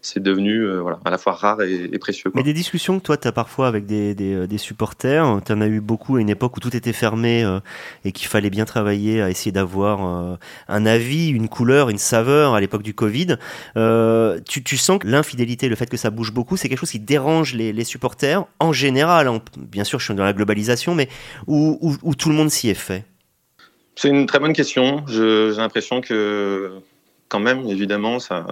[0.02, 2.30] c'est devenu euh, voilà, à la fois rare et, précieux.
[2.34, 5.60] Mais des discussions que toi, tu as parfois avec des, des, euh, supporters, tu en
[5.60, 7.44] as eu beaucoup à une époque où tout était fermé
[8.04, 12.60] et qu'il fallait bien travailler à essayer d'avoir un avis, une couleur, une saveur à
[12.60, 13.38] l'époque du Covid.
[13.74, 17.54] tu, sens que l'infidélité, le fait que ça bouge beaucoup, c'est quelque chose qui dérange
[17.54, 19.26] les, supporters en général.
[19.26, 19.40] Hein.
[19.56, 21.08] Bien sûr, je suis dans la globalisation, mais
[21.48, 23.04] où tout le monde s'y est fait.
[23.94, 25.04] C'est une très bonne question.
[25.06, 26.80] J'ai l'impression que
[27.28, 28.44] quand même, évidemment, ça,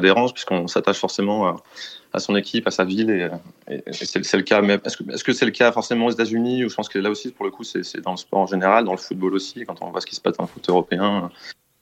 [0.00, 1.56] dérange puisqu'on s'attache forcément
[2.12, 4.62] à, son équipe, à sa ville, et, c'est le cas.
[4.62, 7.32] Est-ce que c'est -ce le cas forcément aux États-Unis ou je pense que là aussi,
[7.32, 9.90] pour le coup, c'est dans le sport en général, dans le football aussi, quand on
[9.90, 11.30] voit ce qui se passe dans le foot européen,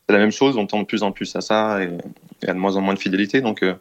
[0.06, 0.56] c'est la même chose.
[0.56, 1.90] On tend de plus en plus à ça et,
[2.48, 3.42] à de moins en moins de fidélité.
[3.42, 3.74] Donc, euh,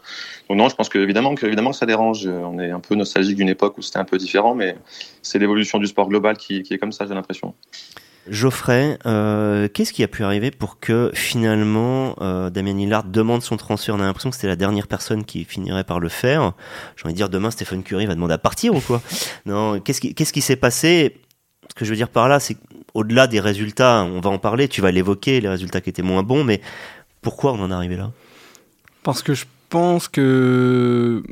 [0.49, 2.27] non, je pense que évidemment que évidemment ça dérange.
[2.27, 4.75] On est un peu nostalgique d'une époque où c'était un peu différent, mais
[5.21, 7.53] c'est l'évolution du sport global qui est comme ça, j'ai l'impression.
[8.27, 13.57] Geoffrey, euh, qu'est-ce qui a pu arriver pour que finalement euh, Damien Lillard demande son
[13.57, 13.95] transfert?
[13.95, 16.53] On a l'impression que c'était la dernière personne qui finirait par le faire.
[16.95, 19.01] J'ai envie de dire demain Stephen Curry va demander à partir ou quoi?
[19.45, 21.17] Non, qu'est-ce qui qu'est-ce qui s'est passé?
[21.69, 22.57] Ce que je veux dire par là, c'est
[22.93, 26.23] au-delà des résultats, on va en parler, tu vas l'évoquer, les résultats qui étaient moins
[26.23, 26.61] bons, mais
[27.21, 28.11] pourquoi on en est arrivé là?
[29.03, 31.23] Parce que je pense que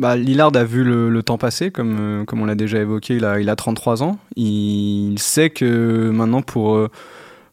[0.00, 3.24] bah, Lillard a vu le, temps passer, comme, euh, comme on l'a déjà évoqué, il
[3.26, 4.18] a, il a 33 ans.
[4.34, 6.88] Il, sait que maintenant, pour, euh,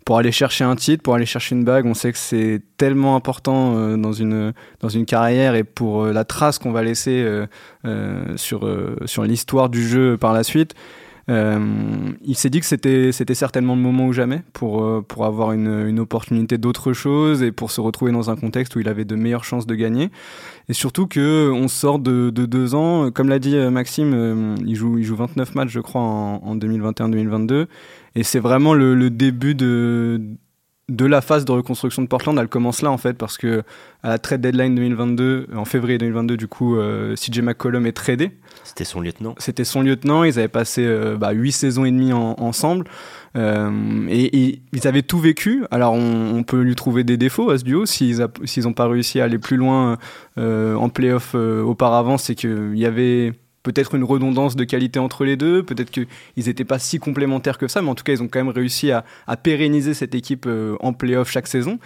[0.06, 3.18] pour aller chercher un titre, pour aller chercher une bague, on sait que c'est tellement
[3.18, 7.28] important euh, dans, une, dans une carrière et pour la trace qu'on va laisser
[8.38, 8.70] sur,
[9.06, 10.74] sur l'histoire du jeu par la suite.
[11.30, 11.60] Euh,
[12.24, 16.58] il s'est dit que c'était certainement le moment ou jamais pour euh, avoir une, opportunité
[16.58, 19.68] d'autre chose et pour se retrouver dans un contexte où il avait de meilleures chances
[19.68, 20.10] de gagner.
[20.70, 24.76] Et surtout que on sort de, de deux ans, comme l'a dit euh, Maxime, il
[24.76, 27.68] joue il joue 29 matchs je crois en, en 2021-2022
[28.16, 30.20] et c'est vraiment le, début de
[30.90, 33.64] de la phase de reconstruction de Portland, elle commence là en fait parce que
[34.04, 38.32] à la trade deadline 2022, en février 2022, du coup, euh, CJ McCollum est tradé.
[38.68, 39.34] C'était son lieutenant.
[39.38, 40.26] C'était son lieutenant.
[40.26, 42.86] Ils avaient passé euh, bah, 8 saisons et demie en, ensemble.
[43.38, 45.64] Euh, et, et, ils avaient tout vécu.
[45.72, 47.86] Alors on, on, peut lui trouver des défauts à ce duo.
[47.86, 49.98] S'ils n'ont pas réussi à aller plus loin
[50.38, 53.32] euh, en playoff euh, auparavant, c'est qu'il y avait
[53.68, 57.68] peut-être une redondance de qualité entre les deux, peut-être qu'ils n'étaient pas si complémentaires que
[57.68, 59.04] ça, mais en tout cas, ils ont quand même réussi à,
[59.44, 61.78] pérenniser cette équipe euh, en playoff chaque saison.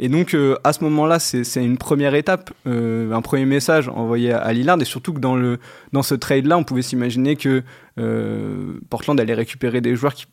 [0.00, 4.32] Et donc, euh, à ce moment-là, c'est une première étape, euh, un premier message envoyé
[4.32, 7.62] à, Lillard, et surtout que dans, ce trade-là, on pouvait s'imaginer que
[8.90, 10.26] Portland allait récupérer des joueurs qui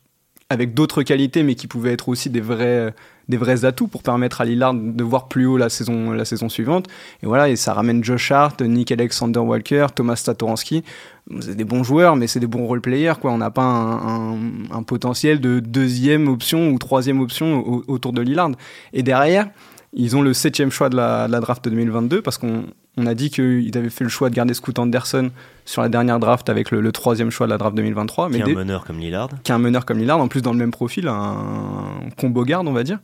[0.48, 2.94] avec d'autres qualités, mais qui pouvaient être aussi des vrais,
[3.28, 6.48] des vrais atouts pour permettre à Lillard de voir plus haut la saison, la saison
[6.48, 6.86] suivante.
[7.22, 10.84] Et voilà, et ça ramène Josh Hart, Nick Alexander Walker, Thomas Satoransky.
[11.40, 13.14] C'est des bons joueurs, mais c'est des bons role-players.
[13.24, 18.50] On n'a pas un, potentiel de deuxième option ou troisième option au, autour de Lillard.
[18.92, 19.48] Et derrière,
[19.92, 23.14] ils ont le septième choix de la, de la draft 2022 parce qu'on On a
[23.14, 25.30] dit qu'il avait fait le choix de garder Scoot Anderson
[25.66, 28.30] sur la dernière draft avec le, troisième choix de la draft 2023.
[28.30, 29.28] Qui est un meneur comme Lillard.
[29.42, 31.36] Qui est un meneur comme Lillard, en plus dans le même profil, un
[32.16, 32.98] combo garde, on va dire.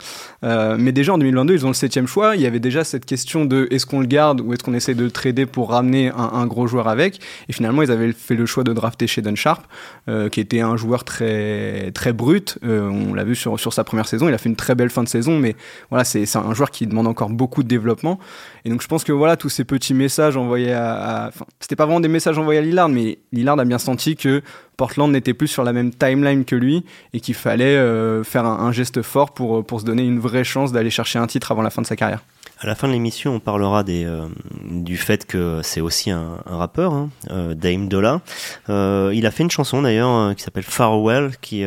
[0.45, 2.37] Euh, mais déjà en 2022, ils ont le septième choix.
[2.37, 4.95] Il y avait déjà cette question de est-ce qu'on le garde ou est-ce qu'on essaie
[4.95, 7.21] de le trader pour ramener un, gros joueur avec?
[7.49, 9.67] Et finalement, ils avaient fait le choix de drafter Shaden Sharp,
[10.09, 12.59] euh, qui était un joueur très, très brut.
[12.65, 14.29] Euh, on l'a vu sur, sur sa première saison.
[14.29, 15.57] Il a fait une très belle fin de saison, mais
[15.91, 18.21] voilà, c'est un joueur qui demande encore beaucoup de développement.
[18.65, 21.27] Et donc je pense que voilà, tous ces petits messages envoyés à.
[21.29, 24.43] Enfin, c'était pas vraiment des messages envoyés à Lillard, mais Lillard a bien senti que
[24.77, 28.73] Portland n'était plus sur la même timeline que lui et qu'il fallait euh, faire un,
[28.73, 31.71] geste fort pour, pour se donner une vraie chance d'aller chercher un titre avant la
[31.71, 32.23] fin de sa carrière.
[32.59, 34.27] À la fin de l'émission, on parlera des, euh,
[34.71, 38.21] du fait que c'est aussi un, rappeur, hein, euh, Dame Dola.
[38.69, 41.65] il a fait une chanson d'ailleurs qui s'appelle Farewell, qui,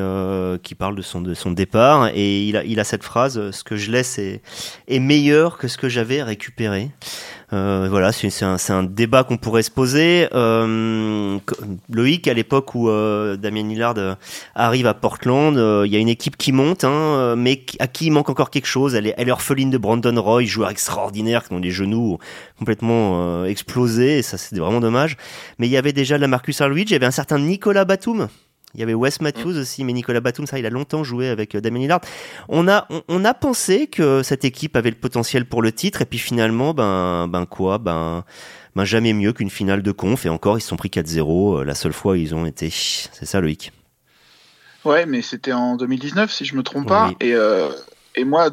[0.63, 3.63] qui parle de son, de son départ, et il a, il a cette phrase Ce
[3.63, 4.41] que je laisse est,
[4.99, 6.91] meilleur que ce que j'avais récupéré.
[7.53, 10.27] Euh, voilà, c'est un, un, débat qu'on pourrait se poser.
[10.33, 11.37] Euh,
[11.91, 13.04] Loïc, à l'époque où euh,
[13.37, 14.15] Damien Hillard euh,
[14.55, 18.11] arrive à Portland, il y a une équipe qui monte, hein, mais à qui il
[18.11, 18.95] manque encore quelque chose.
[18.95, 22.17] Elle est, orpheline de Brandon Roy, joueur extraordinaire qui ont des genoux
[22.59, 25.17] complètement explosés, ça c'est vraiment dommage.
[25.59, 28.27] Mais il y avait déjà la Marcus Aldridge, il y avait un certain Nicolas Batum
[28.75, 29.59] il y avait Wes Matthews mm.
[29.59, 32.01] aussi, mais Nicolas Batum, ça, il a longtemps joué avec euh, Damien Lillard.
[32.49, 36.05] On a, on, a pensé que cette équipe avait le potentiel pour le titre, et
[36.05, 38.25] puis finalement, ben, ben quoi, ben,
[38.75, 41.63] ben jamais mieux qu'une finale de conf, et encore, ils se sont pris 4-0, euh,
[41.63, 42.69] la seule fois où ils ont été.
[42.69, 43.71] C'est ça, Loïc?
[44.83, 47.11] Ouais, mais c'était en 2019, si je me trompe pas.
[47.19, 47.69] Et, euh,
[48.15, 48.51] et moi,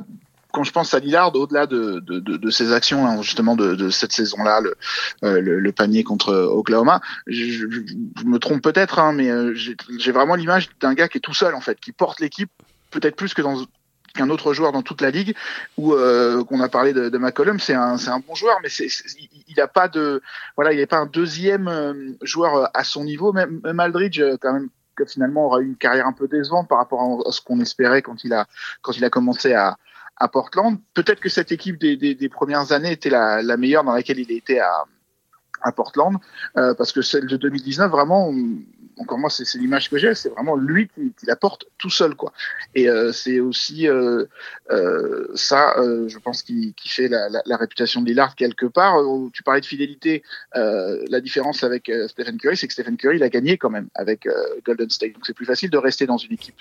[0.53, 3.75] quand je pense à Lillard, au-delà de, de, de, de, ses actions, hein, justement de,
[3.75, 4.75] de cette saison-là, le,
[5.25, 10.13] euh, le, le, panier contre Oklahoma, je, je, me trompe peut-être, hein, mais euh, j'ai
[10.13, 12.51] vraiment l'image d'un gars qui est tout seul en fait, qui porte l'équipe
[12.91, 13.57] peut-être plus que dans
[14.15, 15.35] qu'un autre joueur dans toute la ligue
[15.79, 18.69] où euh, qu'on a parlé de, de McCollum c'est un c'est un bon joueur mais
[18.69, 18.87] c'est
[19.49, 20.21] il n'a pas de
[20.55, 24.53] voilà il n'est pas un deuxième euh, joueur à son niveau même, même Aldridge quand
[24.53, 24.69] même
[25.07, 28.25] finalement aura eu une carrière un peu décevante par rapport à ce qu'on espérait quand
[28.25, 28.47] il a
[28.83, 29.77] quand il a commencé à
[30.23, 30.79] à Portland.
[30.95, 34.61] Peut-être que cette équipe des, premières années était la, la, meilleure dans laquelle il était
[34.61, 34.85] à,
[35.63, 36.17] à Portland,
[36.57, 38.33] euh, parce que celle de 2019, vraiment,
[38.99, 42.15] encore moi, c'est l'image que j'ai, c'est vraiment lui qui, qui, la porte tout seul,
[42.15, 42.33] quoi.
[42.75, 44.25] Et euh, c'est aussi euh,
[44.71, 48.97] euh ça, je pense, qui, fait la, réputation de Lillard quelque part.
[49.33, 50.23] Tu parlais de fidélité,
[50.55, 54.29] la différence avec Stephen Curry, c'est que Stephen Curry, il a gagné quand même avec
[54.65, 55.15] Golden State.
[55.15, 56.61] Donc c'est plus facile de rester dans une équipe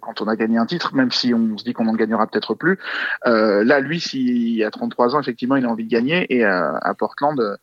[0.00, 2.54] quand on a gagné un titre, même si on se dit qu'on en gagnera peut-être
[2.54, 2.78] plus.
[3.24, 6.26] là, lui, s'il a 33 ans, effectivement, il a envie de gagner.
[6.34, 7.58] Et à Portland,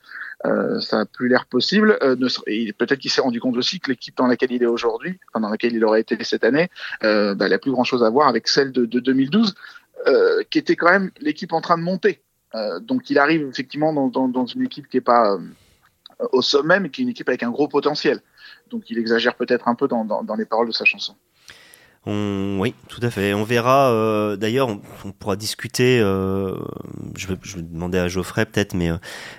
[0.45, 1.97] euh, ça a plus l'air possible.
[2.01, 5.41] Euh, peut-être qu'il s'est rendu compte aussi que l'équipe dans laquelle il est aujourd'hui, enfin
[5.41, 6.69] dans laquelle il aurait été cette année,
[7.03, 9.55] euh, bah, elle a plus grand chose à voir avec celle de, de 2012,
[10.07, 12.21] euh, qui était quand même l'équipe en train de monter.
[12.55, 15.37] Euh, donc il arrive effectivement dans, dans, dans une équipe qui est pas
[16.31, 18.21] au sommet, mais qui est une équipe avec un gros potentiel.
[18.69, 21.15] Donc il exagère peut-être un peu dans, dans, dans les paroles de sa chanson
[22.09, 23.33] oui, tout à fait.
[23.33, 23.91] On verra.
[23.91, 25.99] Euh, d'ailleurs, on, pourra discuter.
[25.99, 26.55] Euh,
[27.17, 28.97] je, vais, je, vais, demander à Geoffrey peut-être, mais euh,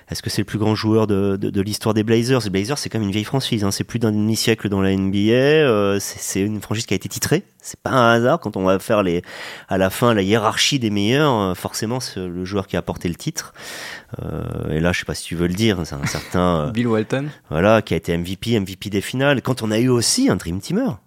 [0.09, 2.41] est-ce que c'est le plus grand joueur de, de, de l'histoire des Blazers?
[2.43, 3.63] Les Blazers, c'est quand même une vieille franchise.
[3.63, 3.71] Hein.
[3.71, 5.99] C'est plus d'un demi-siècle dans la NBA.
[5.99, 7.43] c'est une franchise qui a été titrée.
[7.61, 9.23] C'est pas un hasard quand on va faire les,
[9.67, 11.57] à la fin la hiérarchie des meilleurs.
[11.57, 13.53] forcément, c'est le joueur qui a porté le titre.
[14.69, 15.79] et là, je sais pas si tu veux le dire.
[15.85, 17.29] C'est un certain Bill Walton.
[17.49, 19.41] Voilà, qui a été MVP, MVP des finales.
[19.41, 20.99] Quand on a eu aussi un Dream Teamer.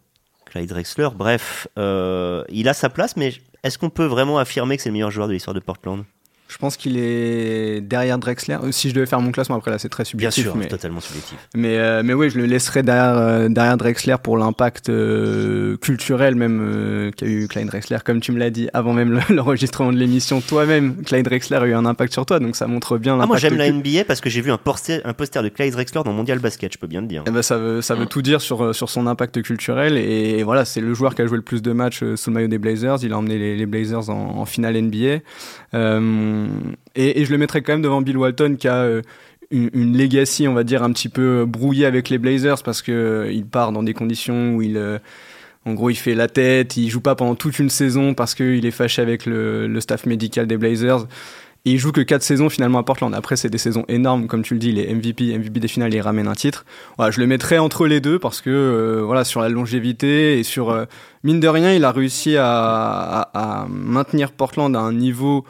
[0.52, 1.08] Clyde Drexler.
[1.14, 4.92] Bref, euh, il a sa place, mais est-ce qu'on peut vraiment affirmer que c'est le
[4.92, 6.04] meilleur joueur de l'histoire de Portland?
[6.52, 8.58] Je pense qu'il est derrière Drexler.
[8.62, 10.44] Euh, si je devais faire mon classement, après là, c'est très subjectif.
[10.44, 10.68] Bien sûr, mais...
[10.68, 11.38] totalement subjectif.
[11.54, 14.90] Mais, euh, mais oui, je le laisserai derrière, euh, derrière Drexler pour l'impact
[15.80, 17.98] culturel même qu'a eu Clyde Drexler.
[18.04, 21.72] Comme tu me l'as dit avant même l'enregistrement de l'émission, toi-même, Clyde Drexler a eu
[21.72, 23.24] un impact sur toi, donc ça montre bien l'impact.
[23.24, 25.72] Ah, moi, j'aime la NBA parce que j'ai vu un poster, un poster de Clyde
[25.72, 27.24] Drexler dans Mondial Basket, je peux bien le dire.
[27.26, 29.96] Eh ben, ça veut, ça veut tout dire sur, sur son impact culturel.
[29.96, 32.48] Et, voilà, c'est le joueur qui a joué le plus de matchs sous le maillot
[32.48, 32.98] des Blazers.
[33.02, 35.20] Il a emmené les, Blazers en, en finale NBA.
[36.94, 39.02] Et et je le mettrais quand même devant Bill Walton qui a euh,
[39.50, 42.92] une, une, legacy, on va dire, un petit peu brouillée avec les Blazers parce que
[42.92, 44.98] euh, il part dans des conditions où il euh,
[45.64, 48.66] en gros, il fait la tête, il joue pas pendant toute une saison parce qu'il
[48.66, 51.06] est fâché avec le, staff médical des Blazers.
[51.64, 53.14] Et il joue que quatre saisons finalement à Portland.
[53.14, 55.94] Après, c'est des saisons énormes, comme tu le dis, il est MVP, MVP des finales,
[55.94, 56.64] il ramène un titre.
[56.96, 60.86] Voilà, je le mettrais entre les deux parce que voilà, sur la longévité et sur
[61.22, 65.44] mine de rien, il a réussi à maintenir Portland à un niveau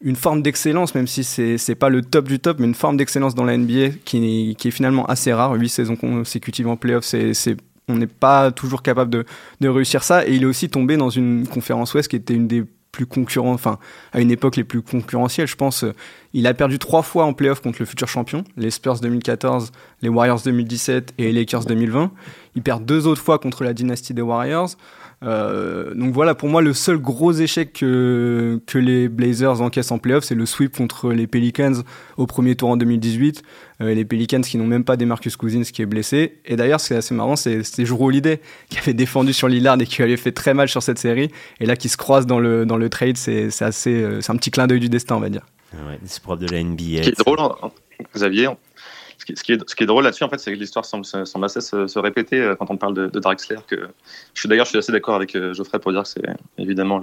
[0.00, 2.96] une forme d'excellence, même si c'est c'est pas le top du top, mais une forme
[2.96, 5.54] d'excellence dans la NBA qui, qui est finalement assez rare.
[5.54, 7.56] Huit saisons consécutives en playoff, c'est
[7.88, 9.24] on n'est pas toujours capable de,
[9.60, 10.26] de réussir ça.
[10.26, 13.52] Et il est aussi tombé dans une conférence Ouest qui était une des plus concurrents,
[13.52, 13.78] enfin
[14.12, 15.46] à une époque les plus concurrentielles.
[15.46, 15.84] Je pense,
[16.32, 20.08] il a perdu trois fois en playoff contre le futur champion, les Spurs 2014, les
[20.08, 22.10] Warriors 2017 et les Lakers 2020.
[22.58, 24.70] Il perd deux autres fois contre la dynastie des Warriors.
[25.22, 29.98] Euh, donc voilà, pour moi, le seul gros échec que, que les Blazers encaissent en
[29.98, 31.84] playoff, c'est le sweep contre les Pelicans
[32.16, 33.44] au premier tour en 2018.
[33.80, 36.40] Euh, les Pelicans qui n'ont même pas des Marcus Cousins qui est blessé.
[36.46, 39.80] Et d'ailleurs, ce qui est assez marrant, c'est Juro Holiday qui avait défendu sur Lillard
[39.80, 41.30] et qui avait fait très mal sur cette série.
[41.60, 44.36] Et là, qui se croise dans le, dans le trade, c'est assez, euh, c'est un
[44.36, 45.46] petit clin d'œil du destin, on va dire.
[45.74, 46.78] Ouais, c'est propre de la NBA.
[46.78, 47.70] Ce qui est drôle, hein,
[48.14, 48.48] Xavier,
[49.18, 52.40] ce qui, est, drôle là-dessus, en fait, c'est que l'histoire semble, semble, assez se, répéter
[52.40, 53.58] euh, quand on parle de, de Draxler.
[53.66, 53.88] Que
[54.32, 56.22] je suis d'ailleurs, je suis assez d'accord avec Geoffrey pour dire que c'est
[56.56, 57.00] évidemment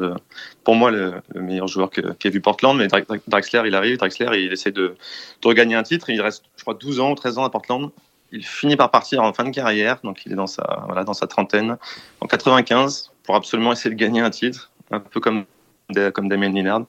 [0.63, 2.77] pour moi le, le meilleur joueur qui a vu Portland.
[2.77, 2.87] Mais
[3.27, 4.95] Draxler, il arrive, Draxler, il essaie de,
[5.43, 6.09] regagner un titre.
[6.09, 7.91] Il reste, je crois, 12 ans ou 13 ans à Portland.
[8.31, 11.13] Il finit par partir en fin de carrière, donc il est dans sa, voilà, dans
[11.13, 11.77] sa trentaine,
[12.21, 15.45] en 95, pour absolument essayer de gagner un titre, un peu comme,
[16.13, 16.85] comme Damien Lillard.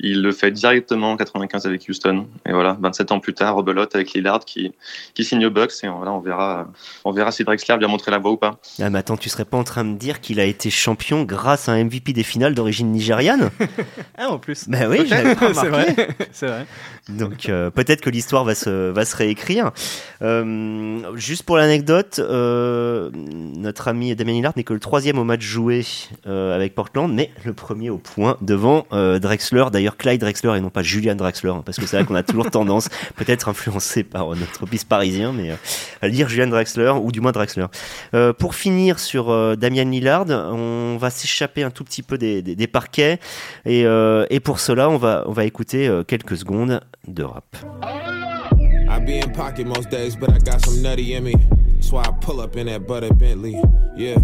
[0.00, 2.26] Il le fait directement en 95 avec Houston.
[2.46, 4.72] Et voilà, 27 ans plus tard, rebelote avec Lillard qui,
[5.14, 5.72] qui signe au Bucks.
[5.82, 6.68] Et voilà, on verra,
[7.04, 8.58] on verra si Drexler vient montrer la voie ou pas.
[8.80, 11.68] Ah, mais attends, tu serais pas en train de dire qu'il a été champion grâce
[11.68, 13.50] à un MVP des finales d'origine nigériane?
[14.20, 14.68] Ah, en plus.
[14.68, 15.92] Ben oui, j'avais pas C'est remarqué.
[15.92, 16.08] vrai.
[16.32, 16.66] C'est vrai.
[17.08, 19.70] Donc euh, peut-être que l'histoire va se, va se réécrire.
[20.22, 25.42] Euh, juste pour l'anecdote, euh, notre ami Damien Lillard n'est que le troisième au match
[25.42, 25.84] joué
[26.26, 29.66] euh, avec Portland, mais le premier au point devant euh, Drexler.
[29.72, 32.22] D'ailleurs, Clyde Drexler et non pas Julian Drexler, hein, parce que c'est vrai qu'on a
[32.22, 35.56] toujours tendance, peut-être influencé par notre piste parisien, mais euh,
[36.02, 37.66] à lire Julian Drexler ou du moins Drexler.
[38.14, 42.42] Euh, pour finir sur euh, Damien Lillard, on va s'échapper un tout petit peu des,
[42.42, 43.18] des, des parquets
[43.64, 47.56] et, euh, et pour cela, on va, on va écouter euh, quelques secondes de rap.
[48.90, 51.34] I be in pocket most days, but I got some nutty in me.
[51.74, 53.60] That's why I pull up in that butter Bentley.
[53.96, 54.16] Yeah,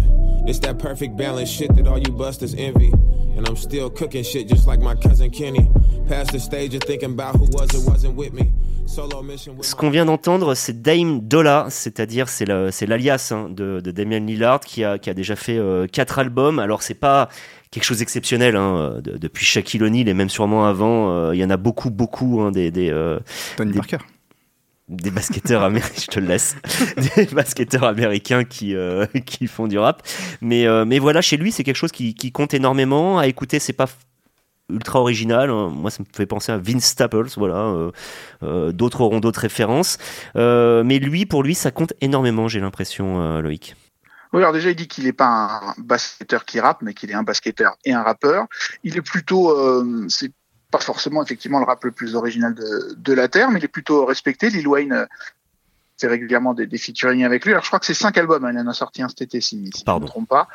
[0.47, 2.91] it's that perfect balance shit that all you busters envy.
[3.37, 5.69] And I'm still cooking shit just like my cousin Kenny.
[6.07, 8.51] Past the stage of thinking about who was or wasn't with me.
[8.87, 13.79] Solo mission with Ce qu'on vient d'entendre, c'est Dame Dolla, c'est-à-dire c'est l'alias hein, de,
[13.81, 16.59] de Damien Lillard qui a, qui a déjà fait euh, quatre albums.
[16.59, 17.27] Alors c'est pas
[17.71, 21.09] quelque chose d'exceptionnel hein, de- depuis Shaquille O'Neal et même sûrement avant.
[21.11, 23.19] euh, Il y en a beaucoup, beaucoup hein, des, des, euh,
[23.57, 23.97] Tony Des- Parker.
[24.87, 26.55] Des basketteurs américains, je te laisse,
[27.15, 30.03] des basketteurs américains qui, euh, qui font du rap.
[30.41, 33.17] Mais, euh, mais voilà, chez lui, c'est quelque chose qui, qui compte énormément.
[33.17, 33.87] À écouter, c'est pas
[34.69, 35.49] ultra original.
[35.49, 35.69] hein.
[35.69, 37.91] Moi, ça me fait penser à Vince Staples, voilà.
[38.43, 39.97] euh, d'autres auront d'autres références.
[40.35, 43.75] Mais lui, pour lui, ça compte énormément, j'ai l'impression, Loïc.
[44.33, 47.13] Oui, alors déjà, il dit qu'il n'est pas un basketteur qui rappe, mais qu'il est
[47.13, 48.47] un basketteur et un rappeur.
[48.83, 49.55] Il est plutôt,
[50.75, 54.05] pas forcément effectivement le rap le plus original de, la Terre, mais il est plutôt
[54.05, 54.49] respecté.
[54.49, 55.05] Lil Wayne euh,
[55.99, 57.51] fait régulièrement des, des featuring avec lui.
[57.51, 59.41] Alors je crois que c'est cinq albums, hein, il en a sorti un cet été,
[59.41, 60.47] si, si je ne me trompe pas.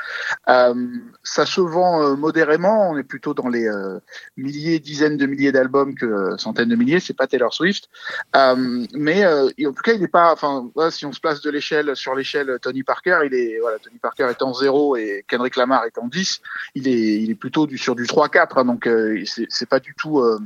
[0.48, 0.74] Euh,
[1.22, 3.98] ça se vend euh, modérément, on est plutôt dans les euh,
[4.37, 7.88] milliers, dizaines de milliers d'albums que euh, centaines de milliers, c'est pas Taylor Swift.
[8.37, 10.33] Euh, mais euh, en tout cas, il n'est pas.
[10.33, 13.79] Enfin, voilà, si on se place de l'échelle sur l'échelle Tony Parker, il est voilà,
[13.79, 16.40] Tony Parker est en 0 et Kendrick Lamar est en 10.
[16.74, 19.81] Il est il est plutôt du sur du 3-4, hein, donc euh, c'est c'est pas
[19.81, 20.38] du tout euh,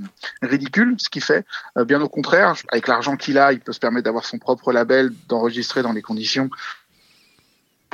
[0.42, 1.44] ridicule ce qu'il fait.
[1.78, 4.72] Euh, bien au contraire, avec l'argent qu'il a, il peut se permettre d'avoir son propre
[4.72, 4.84] label,
[5.29, 6.51] d'enregistrer dans les conditions.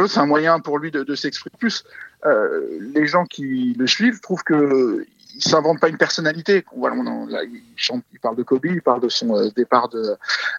[0.06, 1.84] C'est un moyen pour lui de, s'exprimer plus.
[2.26, 6.64] Euh, les gens qui le suivent trouvent que il s'invente pas une personnalité.
[6.74, 6.96] Voilà,
[7.44, 10.16] il chante, il parle de Kobe, il parle de son euh, départ de,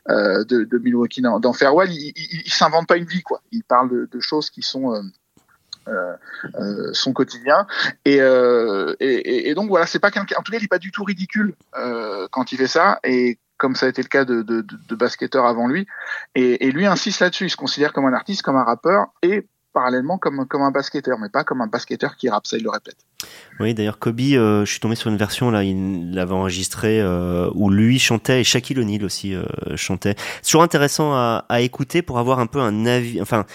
[0.09, 1.91] euh, de, de Milwaukee dans, dans Farewell.
[1.91, 3.41] Il, il, il s'invente pas une vie, quoi.
[3.51, 5.03] Il parle de, choses qui sont
[6.93, 7.67] son quotidien.
[8.05, 8.19] Et,
[9.55, 10.35] donc voilà, c'est pas quelqu'un.
[10.37, 11.53] En tout cas, il est pas du tout ridicule
[12.31, 12.99] quand il fait ça.
[13.61, 15.85] Comme ça a été le cas de, de, de, basketteurs avant lui.
[16.33, 17.45] Et, et lui insiste là-dessus.
[17.45, 21.19] Il se considère comme un artiste, comme un rappeur et parallèlement comme, comme un basketteur,
[21.19, 22.97] mais pas comme un basketteur qui rappe, ça il le répète.
[23.59, 27.49] Oui, d'ailleurs, Kobe, euh, je suis tombé sur une version, là, il l'avait enregistré, euh,
[27.53, 29.43] où lui chantait, et Shaquille O'Neal aussi euh,
[29.75, 30.15] chantait.
[30.41, 33.45] C'est toujours intéressant à, à écouter pour avoir un peu un avis, enfin,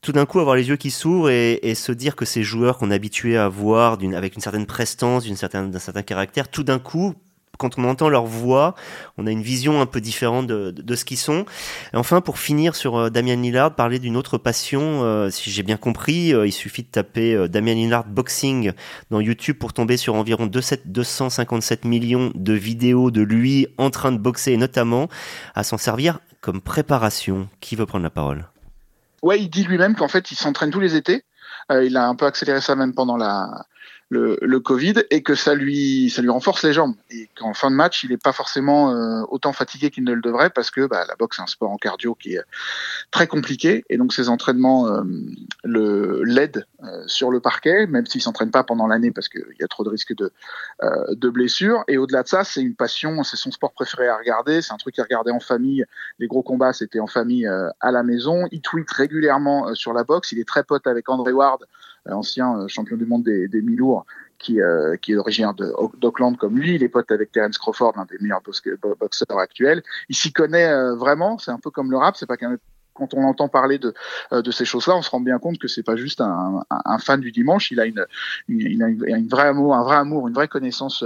[0.00, 2.78] tout d'un coup avoir les yeux qui s'ouvrent et, et se dire que ces joueurs
[2.78, 6.48] qu'on est habitué à voir d'une, avec une certaine prestance, d'une certaine, d'un certain caractère,
[6.48, 7.14] tout d'un coup,
[7.58, 8.74] quand on entend leur voix,
[9.18, 11.44] on a une vision un peu différente de, de, de ce qu'ils sont.
[11.92, 15.62] Et enfin, pour finir sur euh, Damien Lillard, parler d'une autre passion, euh, si j'ai
[15.62, 18.72] bien compris, euh, il suffit de taper euh, Damien Lillard boxing
[19.10, 24.12] dans YouTube pour tomber sur environ 27 257 millions de vidéos de lui en train
[24.12, 25.08] de boxer et notamment
[25.54, 27.48] à s'en servir comme préparation.
[27.60, 28.46] Qui veut prendre la parole?
[29.22, 31.24] Ouais, il dit lui-même qu'en fait, il s'entraîne tous les étés.
[31.70, 33.66] Euh, il a un peu accéléré ça même pendant la
[34.12, 36.94] le, le, Covid et que ça lui, ça lui renforce les jambes.
[37.10, 40.20] Et qu'en fin de match, il n'est pas forcément euh, autant fatigué qu'il ne le
[40.20, 42.42] devrait parce que bah, la boxe, c'est un sport en cardio qui est
[43.10, 43.84] très compliqué.
[43.88, 45.02] Et donc, ses entraînements euh,
[45.64, 49.64] le l'aident euh, sur le parquet, même s'il s'entraîne pas pendant l'année parce qu'il y
[49.64, 50.30] a trop de risques de,
[51.08, 51.82] de blessures.
[51.88, 54.60] Et au-delà de ça, c'est une passion, c'est son sport préféré à regarder.
[54.60, 55.86] C'est un truc qu'il regardait en famille.
[56.18, 58.46] Les gros combats, c'était en famille à la maison.
[58.52, 60.32] Il tweet régulièrement sur la boxe.
[60.32, 61.64] Il est très pote avec André Ward,
[62.10, 64.04] ancien champion du monde des, des mi-lourds
[64.42, 66.74] qui, euh, qui est originaire d'Auckland comme lui.
[66.74, 69.82] Il est pote avec Terence Crawford, un des meilleurs boxeurs actuels.
[70.08, 71.38] Il s'y connaît euh, vraiment.
[71.38, 72.16] C'est un peu comme le rap.
[72.16, 72.56] C'est pas qu'un
[72.94, 73.94] quand on entend parler de,
[74.32, 76.98] euh, de ces choses-là, on se rend bien compte que c'est pas juste un, un,
[76.98, 77.70] fan du dimanche.
[77.70, 78.06] Il a une,
[78.48, 81.04] une, il a une, vraie amour, un vrai amour, une vraie connaissance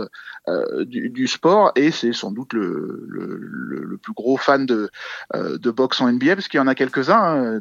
[0.48, 4.90] euh, du, du, sport, et c'est sans doute le, le, le, plus gros fan de,
[5.34, 7.58] euh, de boxe en NBA, parce qu'il y en a quelques-uns.
[7.58, 7.60] Hein.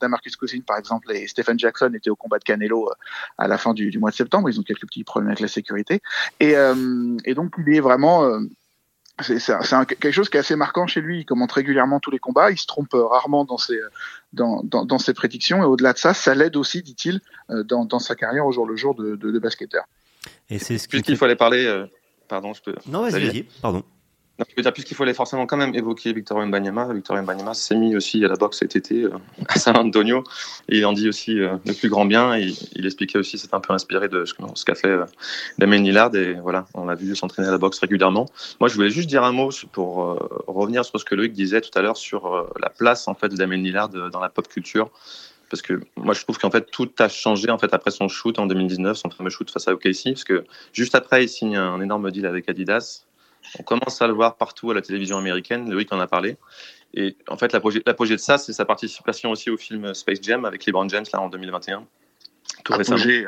[0.00, 2.94] Damarcus Cousins, par exemple, et Stephen Jackson étaient au combat de Canelo euh,
[3.38, 4.48] à la fin du, du mois de septembre.
[4.48, 6.00] Ils ont quelques petits problèmes avec la sécurité,
[6.38, 8.40] et, euh, et donc il est vraiment
[9.22, 9.38] c'est
[9.86, 11.20] quelque chose qui est assez marquant chez lui.
[11.20, 12.50] Il commente régulièrement tous les combats.
[12.50, 13.78] Il se trompe euh, rarement dans ses,
[14.32, 15.62] dans, dans, dans ses prédictions.
[15.62, 18.66] Et au-delà de ça, ça l'aide aussi, dit-il, euh, dans, dans, sa carrière au jour
[18.66, 19.84] le jour de, de, de basketteur.
[20.48, 21.64] Et c'est ce qu'il aller parler.
[21.64, 21.86] Euh,
[22.28, 22.74] pardon, je peux.
[22.86, 23.42] Non, vas-y, vas-y.
[23.62, 23.82] Pardon.
[24.40, 26.94] Non, je veux dire, puisqu'il fallait forcément quand même évoquer Victor Mbanyama.
[26.94, 29.10] Victor Mbanyama s'est mis aussi à la boxe cet été euh,
[29.48, 30.24] à San Antonio.
[30.70, 32.34] Il en dit aussi euh, le plus grand bien.
[32.38, 35.04] Il expliquait aussi, c'est un peu inspiré de ce qu'a fait euh,
[35.58, 36.14] Damien Lillard.
[36.14, 38.30] Et voilà, on l'a vu s'entraîner à la boxe régulièrement.
[38.60, 40.16] Moi, je voulais juste dire un mot pour euh,
[40.46, 43.28] revenir sur ce que Loïc disait tout à l'heure sur euh, la place en fait,
[43.28, 44.90] de Damien Lillard dans la pop culture
[45.50, 48.38] parce que moi je trouve qu'en fait tout a changé en fait après son shoot
[48.38, 51.80] en 2019, son fameux shoot face à OKC, parce que juste après il signe un
[51.80, 53.04] énorme deal avec Adidas,
[53.58, 55.70] on commence à le voir partout à la télévision américaine.
[55.70, 56.36] Loïc en a parlé.
[56.94, 60.66] Et en fait, l'apogée de ça, c'est sa participation aussi au film Space Jam avec
[60.66, 61.84] LeBron James là en 2021.
[62.64, 63.26] Tout apogée,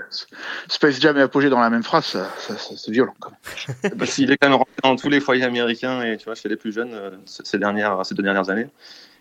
[0.68, 3.14] Space Jam et apogée dans la même phrase, ça, ça, c'est violent.
[3.20, 3.92] Quand même.
[3.96, 6.48] bah, il est quand même rentré dans tous les foyers américains et tu vois, chez
[6.48, 8.66] les plus jeunes euh, ces dernières, ces deux dernières années.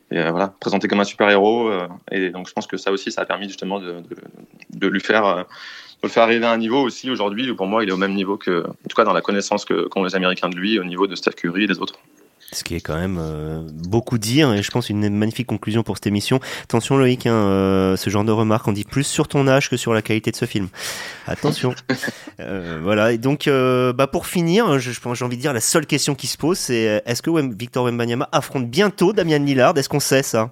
[0.10, 1.70] Et euh, voilà, présenté comme un super héros.
[1.70, 4.18] Euh, et donc, je pense que ça aussi, ça a permis justement de, de,
[4.72, 5.46] de lui faire
[6.04, 7.98] euh, le faire arriver à un niveau aussi aujourd'hui où pour moi il est au
[7.98, 10.80] même niveau que, en tout cas dans la connaissance que qu'ont les Américains de lui,
[10.80, 12.00] au niveau de Steph Curry et des autres.
[12.54, 15.96] Ce qui est quand même euh, beaucoup dire et je pense une magnifique conclusion pour
[15.96, 16.42] cette émission.
[16.64, 19.78] Attention Loïc, hein, euh, ce genre de remarques on dit plus sur ton âge que
[19.78, 20.68] sur la qualité de ce film.
[21.28, 21.74] Attention.
[22.42, 23.14] euh, voilà.
[23.14, 24.92] Et donc, euh, bah pour finir, j'ai
[25.24, 28.70] envie de dire la seule question qui se pose, c'est est-ce que Victor Wembanyama affronte
[28.70, 29.78] bientôt Damian Lillard?
[29.78, 30.52] Est-ce qu'on sait ça?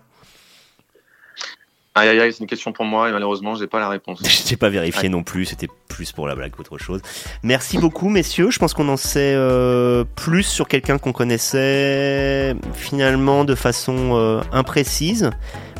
[1.95, 4.21] Aïe aïe aïe, c'est une question pour moi et malheureusement j'ai pas la réponse.
[4.23, 5.09] Je n'ai pas vérifié aïe.
[5.09, 7.01] non plus, c'était plus pour la blague qu'autre chose.
[7.43, 13.43] Merci beaucoup messieurs, je pense qu'on en sait euh, plus sur quelqu'un qu'on connaissait finalement
[13.43, 15.31] de façon euh, imprécise,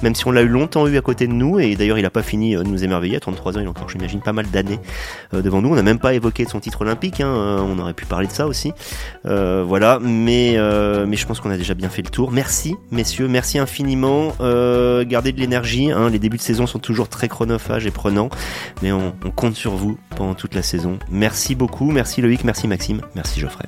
[0.03, 2.09] même si on l'a eu longtemps eu à côté de nous et d'ailleurs il a
[2.09, 4.47] pas fini euh, de nous émerveiller, à 33 ans il a encore j'imagine pas mal
[4.47, 4.79] d'années
[5.33, 7.93] euh, devant nous, on n'a même pas évoqué son titre olympique, hein, euh, on aurait
[7.93, 8.73] pu parler de ça aussi.
[9.23, 12.31] Voilà, mais, je pense qu'on a déjà bien fait le tour.
[12.31, 17.27] Merci messieurs, merci infiniment, gardez de l'énergie, hein, les débuts de saison sont toujours très
[17.27, 18.29] chronophages et prenants,
[18.81, 20.97] mais on compte sur vous pendant toute la saison.
[21.09, 23.67] Merci beaucoup, merci Loïc, merci Maxime, merci Geoffrey.